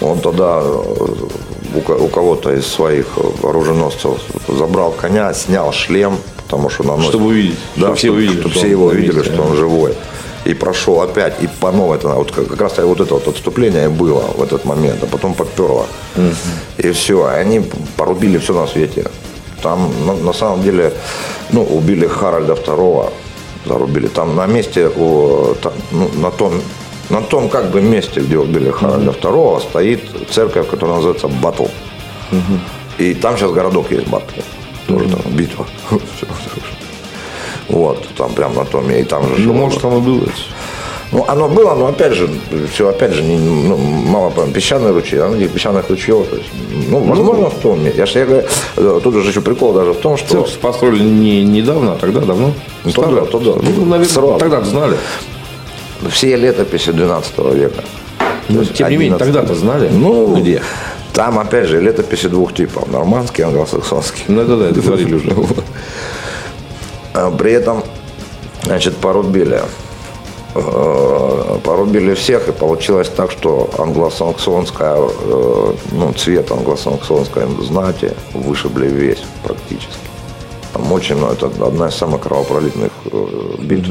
[0.00, 0.82] Он тогда э,
[1.74, 3.06] у ко- у кого-то из своих
[3.42, 4.18] оруженосцев
[4.48, 7.10] забрал коня, снял шлем, потому что наносит...
[7.10, 9.56] Чтобы увидеть, Да, чтобы все увидели, чтобы что все его на видели, месте, что он
[9.56, 9.94] живой.
[10.44, 13.88] И прошел опять, и по новой, это, вот как, как раз вот это вот отступление
[13.88, 15.86] было в этот момент, а потом поперло.
[16.78, 17.62] И все, они
[17.96, 19.06] порубили все на свете.
[19.62, 20.92] Там на, на самом деле,
[21.50, 23.12] ну, убили Харальда II,
[23.66, 24.08] зарубили.
[24.08, 26.52] Там на месте, у, там, ну, на том
[27.10, 31.66] на том как бы месте, где убили Харальда II, стоит церковь, которая называется Батл.
[32.98, 34.40] И там сейчас городок есть Батл.
[34.86, 35.66] Тоже там битва.
[37.68, 39.42] Вот, там прям на том, и там же...
[39.42, 40.26] Ну, может, оно было.
[41.12, 42.28] Ну, оно было, но опять же,
[42.72, 46.48] все опять же, не, ну, мало по песчаные ручьи, а где песчаных ручьев, то есть,
[46.88, 47.98] ну, возможно, в том месте.
[47.98, 48.46] Я же я говорю,
[48.76, 50.28] э, тут же еще прикол даже в том, что...
[50.28, 52.54] Церковь построили не недавно, а тогда давно.
[52.84, 53.52] Ну, тогда, тогда.
[53.56, 54.38] Ну, наверное, Сразу.
[54.38, 54.96] тогда знали.
[56.08, 57.84] все летописи 12 века.
[58.48, 59.34] То есть тем не менее, 11.
[59.34, 59.90] тогда-то знали.
[59.92, 60.62] Ну, где?
[61.12, 62.90] Там, опять же, летописи двух типов.
[62.90, 64.24] Нормандский, англосаксонский.
[64.28, 65.30] Ну, это да, это говорили уже.
[67.14, 67.82] А При этом,
[68.64, 69.60] значит, порубили.
[70.54, 79.22] э, Порубили всех, и получилось так, что англосаксонская, э, ну, цвет англосаксонской знати вышибли весь
[79.44, 80.08] практически.
[80.72, 83.26] Там очень много, это одна из самых кровопролитных э,
[83.58, 83.90] битв.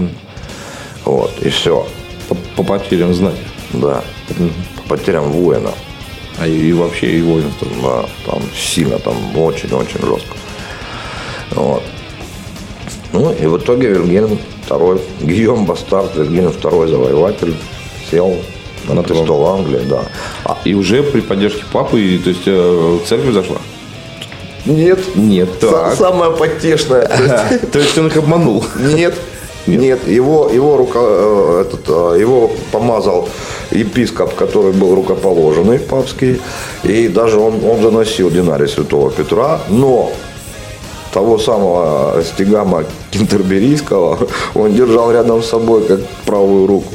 [1.06, 1.86] Вот, и все.
[2.30, 3.38] По, по потерям знать.
[3.74, 4.04] Да.
[4.88, 5.72] По потерям воина.
[6.40, 7.74] А и, и вообще и воинов тоже.
[7.84, 10.36] Да, там сильно, там очень-очень жестко.
[11.52, 11.84] Вот.
[13.42, 14.38] И в итоге Вильгельм
[14.70, 17.56] II, Гийом Бастард, Вильгельм II завоеватель,
[18.10, 18.36] сел
[18.88, 19.18] на, На трон.
[19.18, 20.04] престол Англии, да.
[20.46, 23.58] А, И уже при поддержке папы, то есть э, церковь зашла?
[24.66, 25.96] нет, Нет, так.
[25.96, 27.08] самое потешное.
[27.72, 28.64] То есть он их обманул.
[28.78, 29.16] Нет,
[29.66, 33.28] нет, его, его, рука, э, этот, э, его помазал
[33.72, 36.40] епископ, который был рукоположенный папский,
[36.84, 40.12] и даже он, он заносил динарий святого Петра, но
[41.14, 44.18] того самого стигама Кентерберийского
[44.56, 46.94] он держал рядом с собой как правую руку.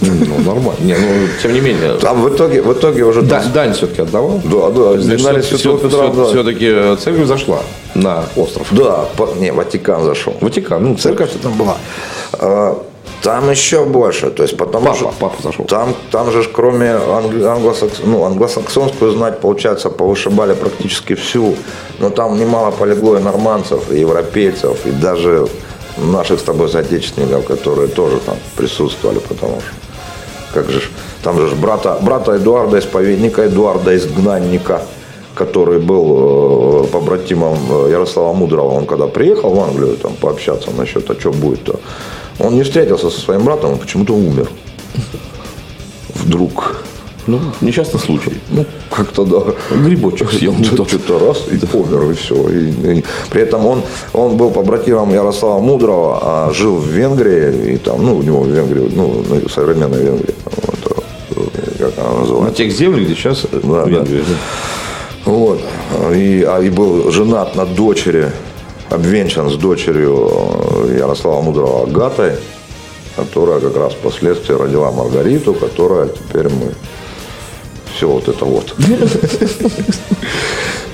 [0.00, 0.74] Ну, нормально.
[0.80, 1.06] Не, ну,
[1.40, 1.94] тем не менее.
[1.94, 3.22] Там в итоге, в итоге уже...
[3.22, 4.40] Да, дань все-таки отдавал.
[4.44, 6.24] Да, да, динарий святого Петра, да.
[6.24, 7.58] Все-таки церковь зашла
[7.94, 8.66] на остров.
[8.72, 10.34] Да, по- не, Ватикан зашел.
[10.40, 11.30] Ватикан, ну, церковь.
[11.30, 12.74] Церковь там была.
[13.22, 15.64] Там еще больше, то есть потому Папа, что папа зашел.
[15.66, 21.54] там, там же кроме англи- англосакс- ну, англосаксонскую знать, получается, повышибали практически всю.
[22.00, 25.46] Но там немало полегло и норманцев, и европейцев, и даже
[25.98, 29.70] наших с тобой соотечественников, которые тоже там присутствовали, потому что
[30.54, 30.82] как же
[31.22, 34.82] там же брата, брата Эдуарда, исповедника Эдуарда, изгнанника,
[35.34, 37.56] который был э, побратимом
[37.86, 41.78] э, Ярослава Мудрого, он когда приехал в Англию там, пообщаться насчет, а что будет-то,
[42.38, 44.48] он не встретился со своим братом, он почему-то умер.
[46.14, 46.82] Вдруг.
[47.28, 48.32] Ну, несчастный случай.
[48.50, 49.76] Ну, как-то да.
[49.76, 50.54] Грибочек съел.
[50.64, 52.34] Что- Что-то раз и помер, и все.
[52.48, 57.76] И, и при этом он, он был побратимом Ярослава Мудрого, а жил в Венгрии, и
[57.78, 61.04] там, ну, у него в Венгрии, ну, на современной Венгрии, вот,
[61.36, 62.56] э, как она На называется.
[62.56, 64.24] тех землях, где сейчас Да, Венгрия.
[65.24, 65.60] Вот.
[66.12, 68.32] И, а, и был женат на дочери,
[68.92, 70.28] обвенчан с дочерью
[70.88, 72.32] э, Ярослава Мудрого Агатой,
[73.16, 76.72] которая как раз впоследствии родила Маргариту, которая теперь мы
[77.94, 78.74] все вот это вот.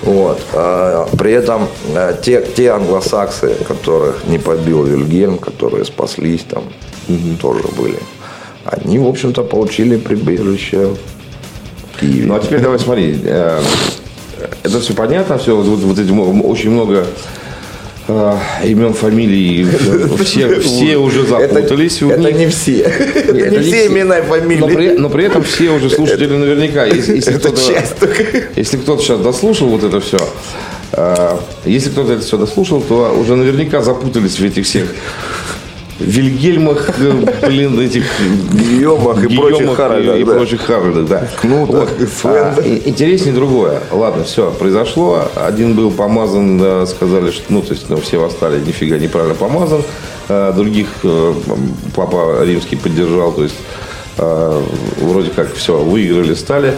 [0.02, 0.40] Вот.
[0.54, 6.64] А, При этом э, те, те англосаксы, которых не побил Вильгельм, которые спаслись там,
[7.40, 7.98] тоже были.
[8.64, 10.94] Они, в общем-то, получили прибежище
[11.94, 12.26] в Киеве.
[12.26, 13.20] Ну, а теперь давай смотри.
[13.22, 13.60] э,
[14.62, 17.04] Это все понятно, все, вот, вот эти мо- очень много
[18.08, 22.36] э, имен, фамилий, э, все, все уже запутались Это них.
[22.38, 22.78] не все.
[22.80, 24.96] Это это не не все имена и Но при, фамилии.
[24.98, 27.60] но при этом все уже слушатели наверняка, если, если Это кто-то,
[28.56, 30.18] если кто-то сейчас дослушал вот это все,
[31.64, 34.88] если кто-то это все дослушал, то уже наверняка запутались в этих всех
[35.98, 38.04] Вильгельмах, э, блин, этих
[38.52, 40.32] Гийомах и прочих Харальдах, и, да.
[40.32, 41.28] прочих Харальдах, да.
[41.40, 41.88] Кнутах,
[42.20, 42.58] Свендах.
[42.58, 43.80] А, интереснее другое.
[43.90, 45.24] Ладно, все, произошло.
[45.34, 49.82] Один был помазан, сказали, что, ну, то есть, ну, все восстали, нифига неправильно помазан.
[50.28, 51.34] А, других э,
[51.94, 53.56] папа римский поддержал, то есть,
[54.18, 54.62] э,
[55.00, 56.74] вроде как все, выиграли, стали.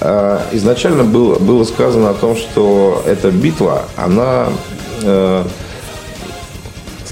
[0.00, 4.48] э, изначально было, было сказано о том, что эта битва, она
[5.02, 5.44] э,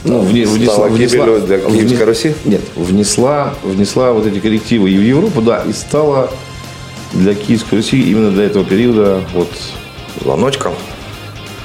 [0.04, 2.34] ну, вне- Стала гибелью для Киевской Руси?
[2.44, 6.30] Нет, внесла, внесла вот эти коррективы и в Европу, да, и стала
[7.12, 9.48] для Киевской Руси именно для этого периода вот
[10.22, 10.72] Звоночком.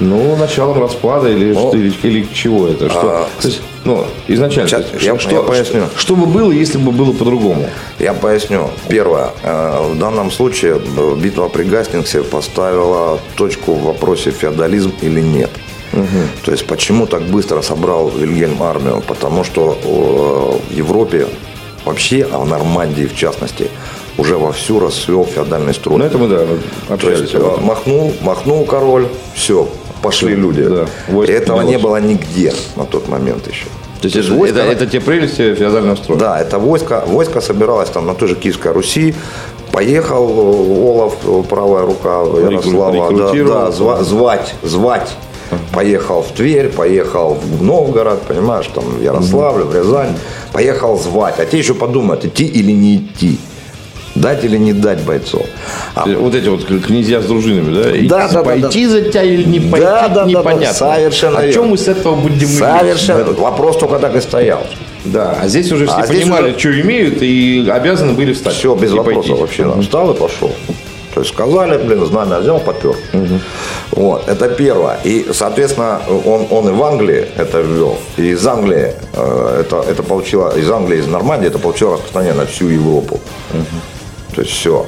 [0.00, 2.88] ну, началом распада или, Ну, что, или, или чего это?
[2.90, 4.68] Что, а, то есть, ну, изначально.
[4.68, 5.82] Сейчас есть, я- что, я поясню.
[5.96, 7.66] Что, бы было, если бы было по-другому?
[7.98, 8.70] Я поясню.
[8.88, 9.30] Первое.
[9.42, 15.50] Э, В данном случае э, битва при Гастингсе поставила точку в вопросе феодализм или нет.
[16.44, 19.02] То есть почему так быстро собрал Вильгельм армию?
[19.06, 21.26] Потому что э, в Европе
[21.84, 23.68] вообще, а в Нормандии в частности,
[24.18, 25.98] уже вовсю расцвел феодальный строй.
[25.98, 26.38] Ну, это мы, да,
[26.88, 27.20] То общались.
[27.20, 29.68] есть об э, махнул, махнул король, все,
[30.02, 30.62] пошли люди.
[30.64, 31.66] да, Этого поднялось.
[31.66, 33.66] не было нигде на тот момент еще.
[34.00, 36.18] То есть это, войско- это, это те прелести феодального строя.
[36.18, 39.14] Да, это войско, войско собиралось там на той же Киевской Руси.
[39.72, 45.16] Поехал э, Олаф, правая рука Ярослава, да, да, зва- звать, звать.
[45.72, 50.16] Поехал в Тверь, поехал в Новгород, понимаешь, там в Ярославль, в Рязань.
[50.52, 51.34] Поехал звать.
[51.38, 53.38] А те еще подумают, идти или не идти.
[54.14, 55.44] Дать или не дать бойцов.
[55.94, 57.90] А Вот эти вот князья с дружинами, да?
[57.94, 60.72] И Да, да, да, пойти за тебя или не пойти, Да, да, да, да, непонятно.
[60.72, 63.22] совершенно О чем мы с этого будем Совершенно.
[63.24, 63.38] иметь?
[63.38, 64.66] Вопрос только так и стоял.
[65.04, 68.54] Да, а здесь уже все А понимали, уже- что имеют, и обязаны были встать.
[68.54, 69.40] Все, без и вопросов пойти.
[69.64, 69.82] вообще.
[69.82, 70.50] Встал и пошел.
[71.16, 72.94] То есть сказали, блин, знамя взял, попер.
[73.90, 74.98] Вот, это первое.
[75.02, 77.96] И, соответственно, он, он и в Англии это ввел.
[78.18, 82.44] И из Англии э, это, это получило, из Англии, из Нормандии это получило распространение на
[82.44, 83.18] всю Европу.
[84.34, 84.84] То есть все.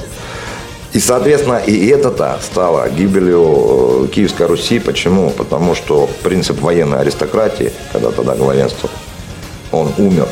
[0.92, 4.80] И, соответственно, и это-то стало гибелью э, Киевской Руси.
[4.80, 5.30] Почему?
[5.30, 8.90] Потому что принцип военной аристократии, когда тогда главенство,
[9.72, 10.28] он умер.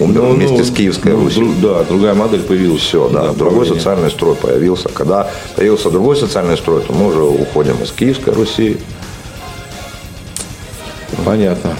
[0.00, 1.44] Умер Ну, вместе ну, с Киевской ну, Русью.
[1.44, 2.82] дру- да, другая модель появилась.
[2.82, 3.74] Все, да, другой правления.
[3.78, 4.88] социальный строй появился.
[4.88, 8.78] Когда появился другой социальный строй, то мы уже уходим из Киевской Руси.
[11.24, 11.76] Понятно.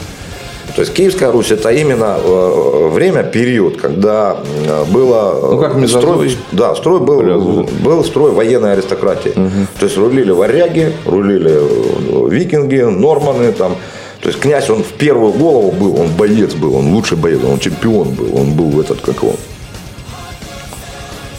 [0.74, 4.36] То есть Киевская Русь это именно э, время, период, когда
[4.66, 9.30] э, было э, Ну, как строй, да, строй был, был строй военной аристократии.
[9.78, 11.60] То есть рулили варяги, рулили
[12.28, 13.76] викинги, норманы там.
[14.25, 17.59] То есть князь, он в первую голову был, он боец был, он лучший боец, он
[17.59, 19.35] чемпион был, он был этот, как его,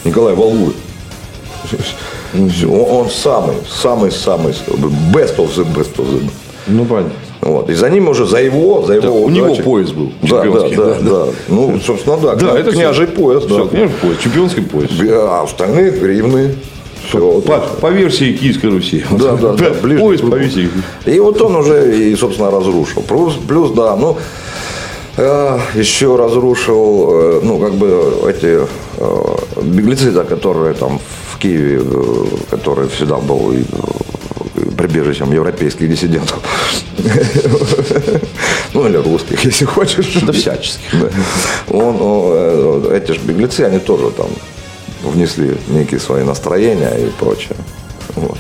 [0.04, 0.76] Николай Валуй.
[1.64, 1.78] Всё,
[2.70, 4.54] Он, он самый, самый, самый,
[5.12, 6.30] best of the best of the.
[6.68, 7.14] Ну, понятно.
[7.42, 7.72] Вот.
[7.72, 10.70] И за ним уже, за его, за его у него пояс был Да, да, да,
[10.70, 11.26] да, да.
[11.48, 12.36] Ну, собственно, да.
[12.36, 13.66] Да, это княжий пояс, да.
[13.66, 14.92] Княжий пояс, чемпионский пояс.
[15.10, 16.56] А остальные гривны.
[17.08, 17.42] Всё.
[17.42, 19.04] По, по версии Киевской Руси.
[19.12, 20.70] Да, да, да, ближе к по версии.
[21.06, 23.02] И вот он уже, и, собственно, разрушил.
[23.04, 24.18] Плюс, плюс да, ну,
[25.18, 31.00] э, еще разрушил, э, ну, как бы эти э, беглецы, да, которые там
[31.32, 33.64] в Киеве, э, который всегда был и,
[34.78, 36.40] прибежищем европейских диссидентов.
[38.74, 40.18] Ну, или русских, если хочешь.
[40.22, 40.82] Да всяческих.
[40.92, 41.10] Да.
[41.70, 44.28] Он, эти же беглецы, они тоже там
[45.16, 47.56] внесли некие свои настроения и прочее.
[48.16, 48.38] Вот.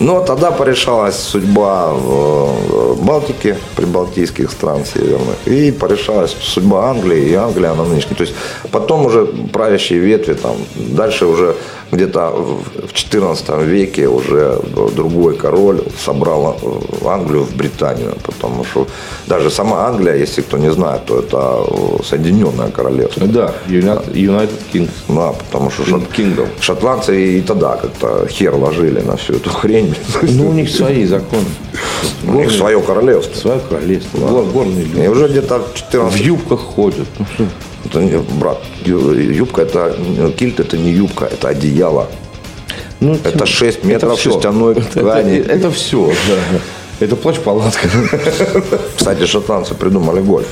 [0.00, 7.74] Но тогда порешалась судьба в Балтике, прибалтийских стран северных, и порешалась судьба Англии, и Англия
[7.74, 8.16] на нынешней.
[8.16, 8.34] То есть
[8.72, 11.54] потом уже правящие ветви, там, дальше уже
[11.92, 14.58] где-то в в XIV веке уже
[14.96, 16.56] другой король собрал
[17.04, 18.86] Англию в Британию, потому что
[19.26, 23.26] даже сама Англия, если кто не знает, то это э, Соединенное Королевство.
[23.26, 24.90] Да, United, United Kings.
[25.08, 26.48] Да, потому что шот- Kingdom.
[26.60, 29.94] шотландцы и тогда как-то хер ложили на всю эту хрень.
[30.22, 31.46] Ну, у них свои законы.
[32.26, 33.34] У них свое королевство.
[33.38, 34.18] Свое королевство.
[34.18, 35.04] Гор- Горные люди.
[35.04, 37.06] И уже где-то в В 14 юбках ходят.
[37.38, 37.46] Ну?
[37.86, 39.96] Это брат, юбка это
[40.36, 42.08] кильт это не юбка, это одеяло.
[43.00, 44.32] Ну, Это 6 метров всё.
[44.32, 45.38] шерстяной Это, ткани.
[45.38, 46.06] это все.
[46.28, 46.60] Да.
[47.06, 47.88] Это плащ-палатка.
[48.96, 50.46] Кстати, шотландцы придумали гольф.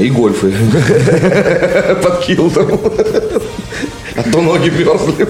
[0.00, 0.52] И гольфы.
[2.02, 2.80] Под килтом.
[4.16, 5.26] А то ноги мерзли.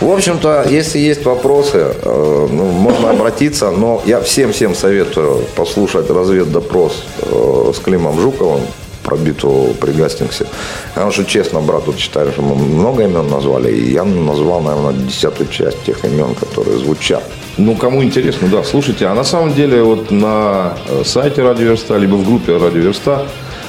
[0.00, 7.04] В общем-то, если есть вопросы, э, ну, можно обратиться, но я всем-всем советую послушать разведдопрос
[7.22, 8.62] э, с Климом Жуковым
[9.02, 10.46] про битву при Гастингсе.
[10.94, 14.92] Потому что, честно, брат, тут считаю, что мы много имен назвали, и я назвал, наверное,
[14.92, 17.22] десятую часть тех имен, которые звучат.
[17.58, 19.06] Ну, кому интересно, да, слушайте.
[19.06, 23.26] А на самом деле вот на э, сайте Радио Верста, либо в группе Радио Верста,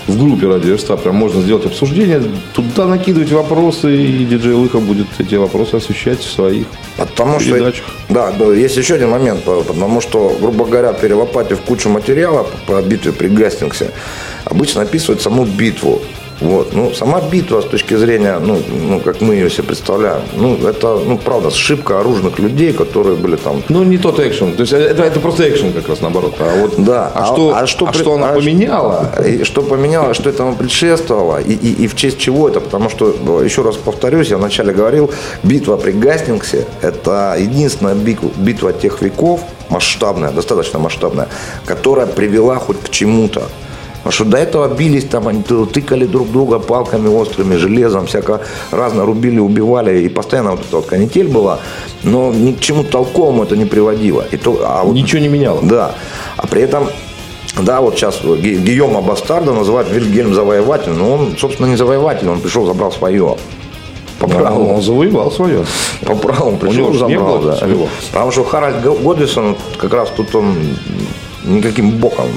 [0.08, 2.22] в группе Радио Верста прям можно сделать обсуждение,
[2.54, 6.66] туда накидывать вопросы, и диджей Лыха будет эти вопросы освещать в своих
[6.98, 7.86] Потому что, передачах.
[8.10, 12.74] да, да, есть еще один момент, по- потому что, грубо говоря, перелопатив кучу материала по,
[12.74, 13.92] по битве при Гастингсе,
[14.46, 16.02] обычно описывают саму битву.
[16.44, 16.74] Вот.
[16.74, 21.00] Ну, сама битва с точки зрения, ну, ну, как мы ее себе представляем, ну, это,
[21.08, 23.64] ну, правда, сшибка оружных людей, которые были там...
[23.70, 24.54] Ну, не тот экшен.
[24.54, 26.36] То есть это, это просто экшен как раз наоборот.
[26.40, 27.12] А вот Да.
[27.16, 29.12] а, что, а, что, при- она а поменяла?
[29.26, 33.16] И что поменяло, что этому предшествовало, и, и, и в честь чего это, потому что,
[33.42, 35.12] э, еще раз повторюсь, я вначале говорил,
[35.44, 39.40] битва при Гастингсе– это единственная битва, битва тех веков,
[39.70, 41.28] масштабная, достаточно масштабная,
[41.66, 43.44] которая привела хоть к чему-то.
[44.04, 48.42] Потому что до этого бились, там они тыкали друг друга палками острыми, железом, всяко
[48.72, 51.60] разно рубили, убивали, и постоянно вот эта вот канитель была,
[52.04, 54.26] но ни к чему толковому это не приводило.
[54.32, 55.62] И то, а вот Ничего не меняло.
[55.64, 55.96] да.
[56.36, 56.90] А при этом,
[57.62, 62.42] да, вот сейчас Ги- Гийома Бастарда называют Вильгельм завоеватель, но он, собственно, не завоеватель, он
[62.42, 63.38] пришел, забрал свое.
[64.20, 64.68] По Да, праву.
[64.76, 65.66] он завоевал свое.
[66.06, 67.40] По праву он пришел, забрал.
[67.42, 67.56] да.
[67.56, 67.88] своего.
[68.12, 70.56] Потому что Харальд Годвисон, как раз тут он
[71.46, 72.28] никаким боком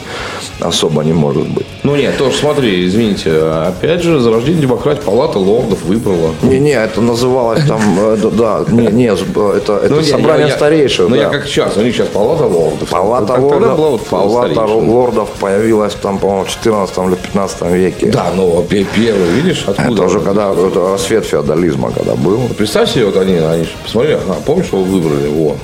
[0.60, 1.66] особо не может быть.
[1.82, 6.34] Ну нет, тоже смотри, извините, опять же, зарождение демократии палата лордов выбрала.
[6.42, 11.08] Не-не, это называлось там, э, да, не, не, это, это Ну, собрание старейших.
[11.08, 12.88] Ну, я как сейчас, у них сейчас палата лордов.
[12.88, 18.06] Палата, лордов, палата лордов появилась там, по-моему, в 14 или 15 веке.
[18.06, 18.32] Да,
[18.68, 19.92] пе- первый, видишь, откуда?
[19.92, 20.52] Это уже когда
[20.92, 22.40] рассвет феодализма, когда был.
[22.56, 25.28] Представь себе, вот они, они посмотри, помнишь, что вы выбрали?
[25.28, 25.56] О,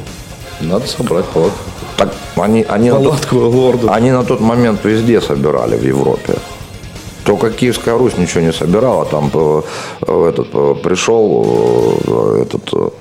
[0.60, 1.58] надо собрать палатку.
[1.96, 3.28] Так они, они, на тот,
[3.88, 6.34] они на тот момент везде собирали в Европе.
[7.24, 9.04] Только Киевская Русь ничего не собирала.
[9.04, 9.62] Там э,
[10.06, 11.98] э, этот, э, пришел
[12.42, 12.92] этот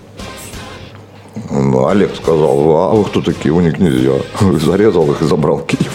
[1.89, 3.53] Олег сказал, а вы кто такие?
[3.53, 4.13] У них нельзя.
[4.65, 5.91] Зарезал их и забрал Киев.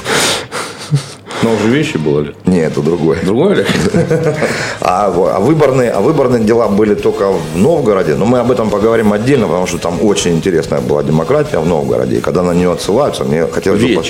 [1.43, 2.35] Но уже вещи были.
[2.47, 3.19] Не, это другое.
[3.25, 3.65] Другой ли?
[4.81, 8.15] А, а выборные, а выборные дела были только в Новгороде.
[8.17, 12.17] Но мы об этом поговорим отдельно, потому что там очень интересная была демократия в Новгороде.
[12.17, 14.03] И когда на нее отсылаются, мне хотелось бы...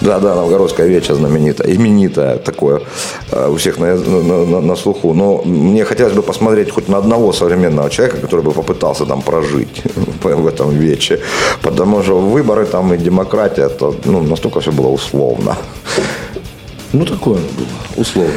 [0.00, 2.80] Да, да, новгородская веча знаменитая, именитая такое
[3.32, 5.12] э, у всех на, на- на- на слуху.
[5.14, 9.82] Но мне хотелось бы посмотреть хоть на одного современного человека, который бы попытался там прожить
[10.22, 11.20] в этом вече.
[11.62, 15.56] Потому что выборы там и демократия, это ну, настолько все было условно.
[16.92, 17.66] Ну, такое оно было,
[17.96, 18.32] условно.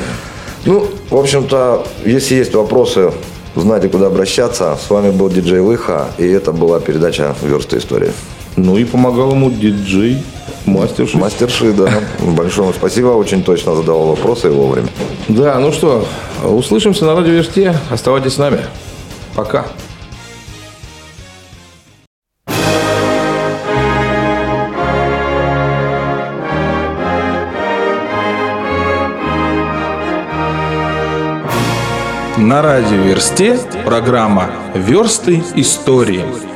[0.66, 3.12] Ну, в общем-то, если есть вопросы,
[3.56, 4.78] знаете, куда обращаться.
[4.86, 8.12] С вами был диджей Лыха, и это была передача «Версты истории».
[8.56, 10.24] Ну и помогал ему диджей,
[10.66, 11.20] мастер шесть.
[11.20, 11.90] Мастерши, да.
[12.20, 14.90] Большое спасибо, очень точно задавал вопросы и вовремя.
[15.28, 16.06] Да, ну что,
[16.44, 17.76] услышимся на радиоверсте.
[17.90, 18.60] Оставайтесь с нами.
[19.36, 19.66] Пока.
[32.44, 36.53] На радиоверсте программа «Версты истории».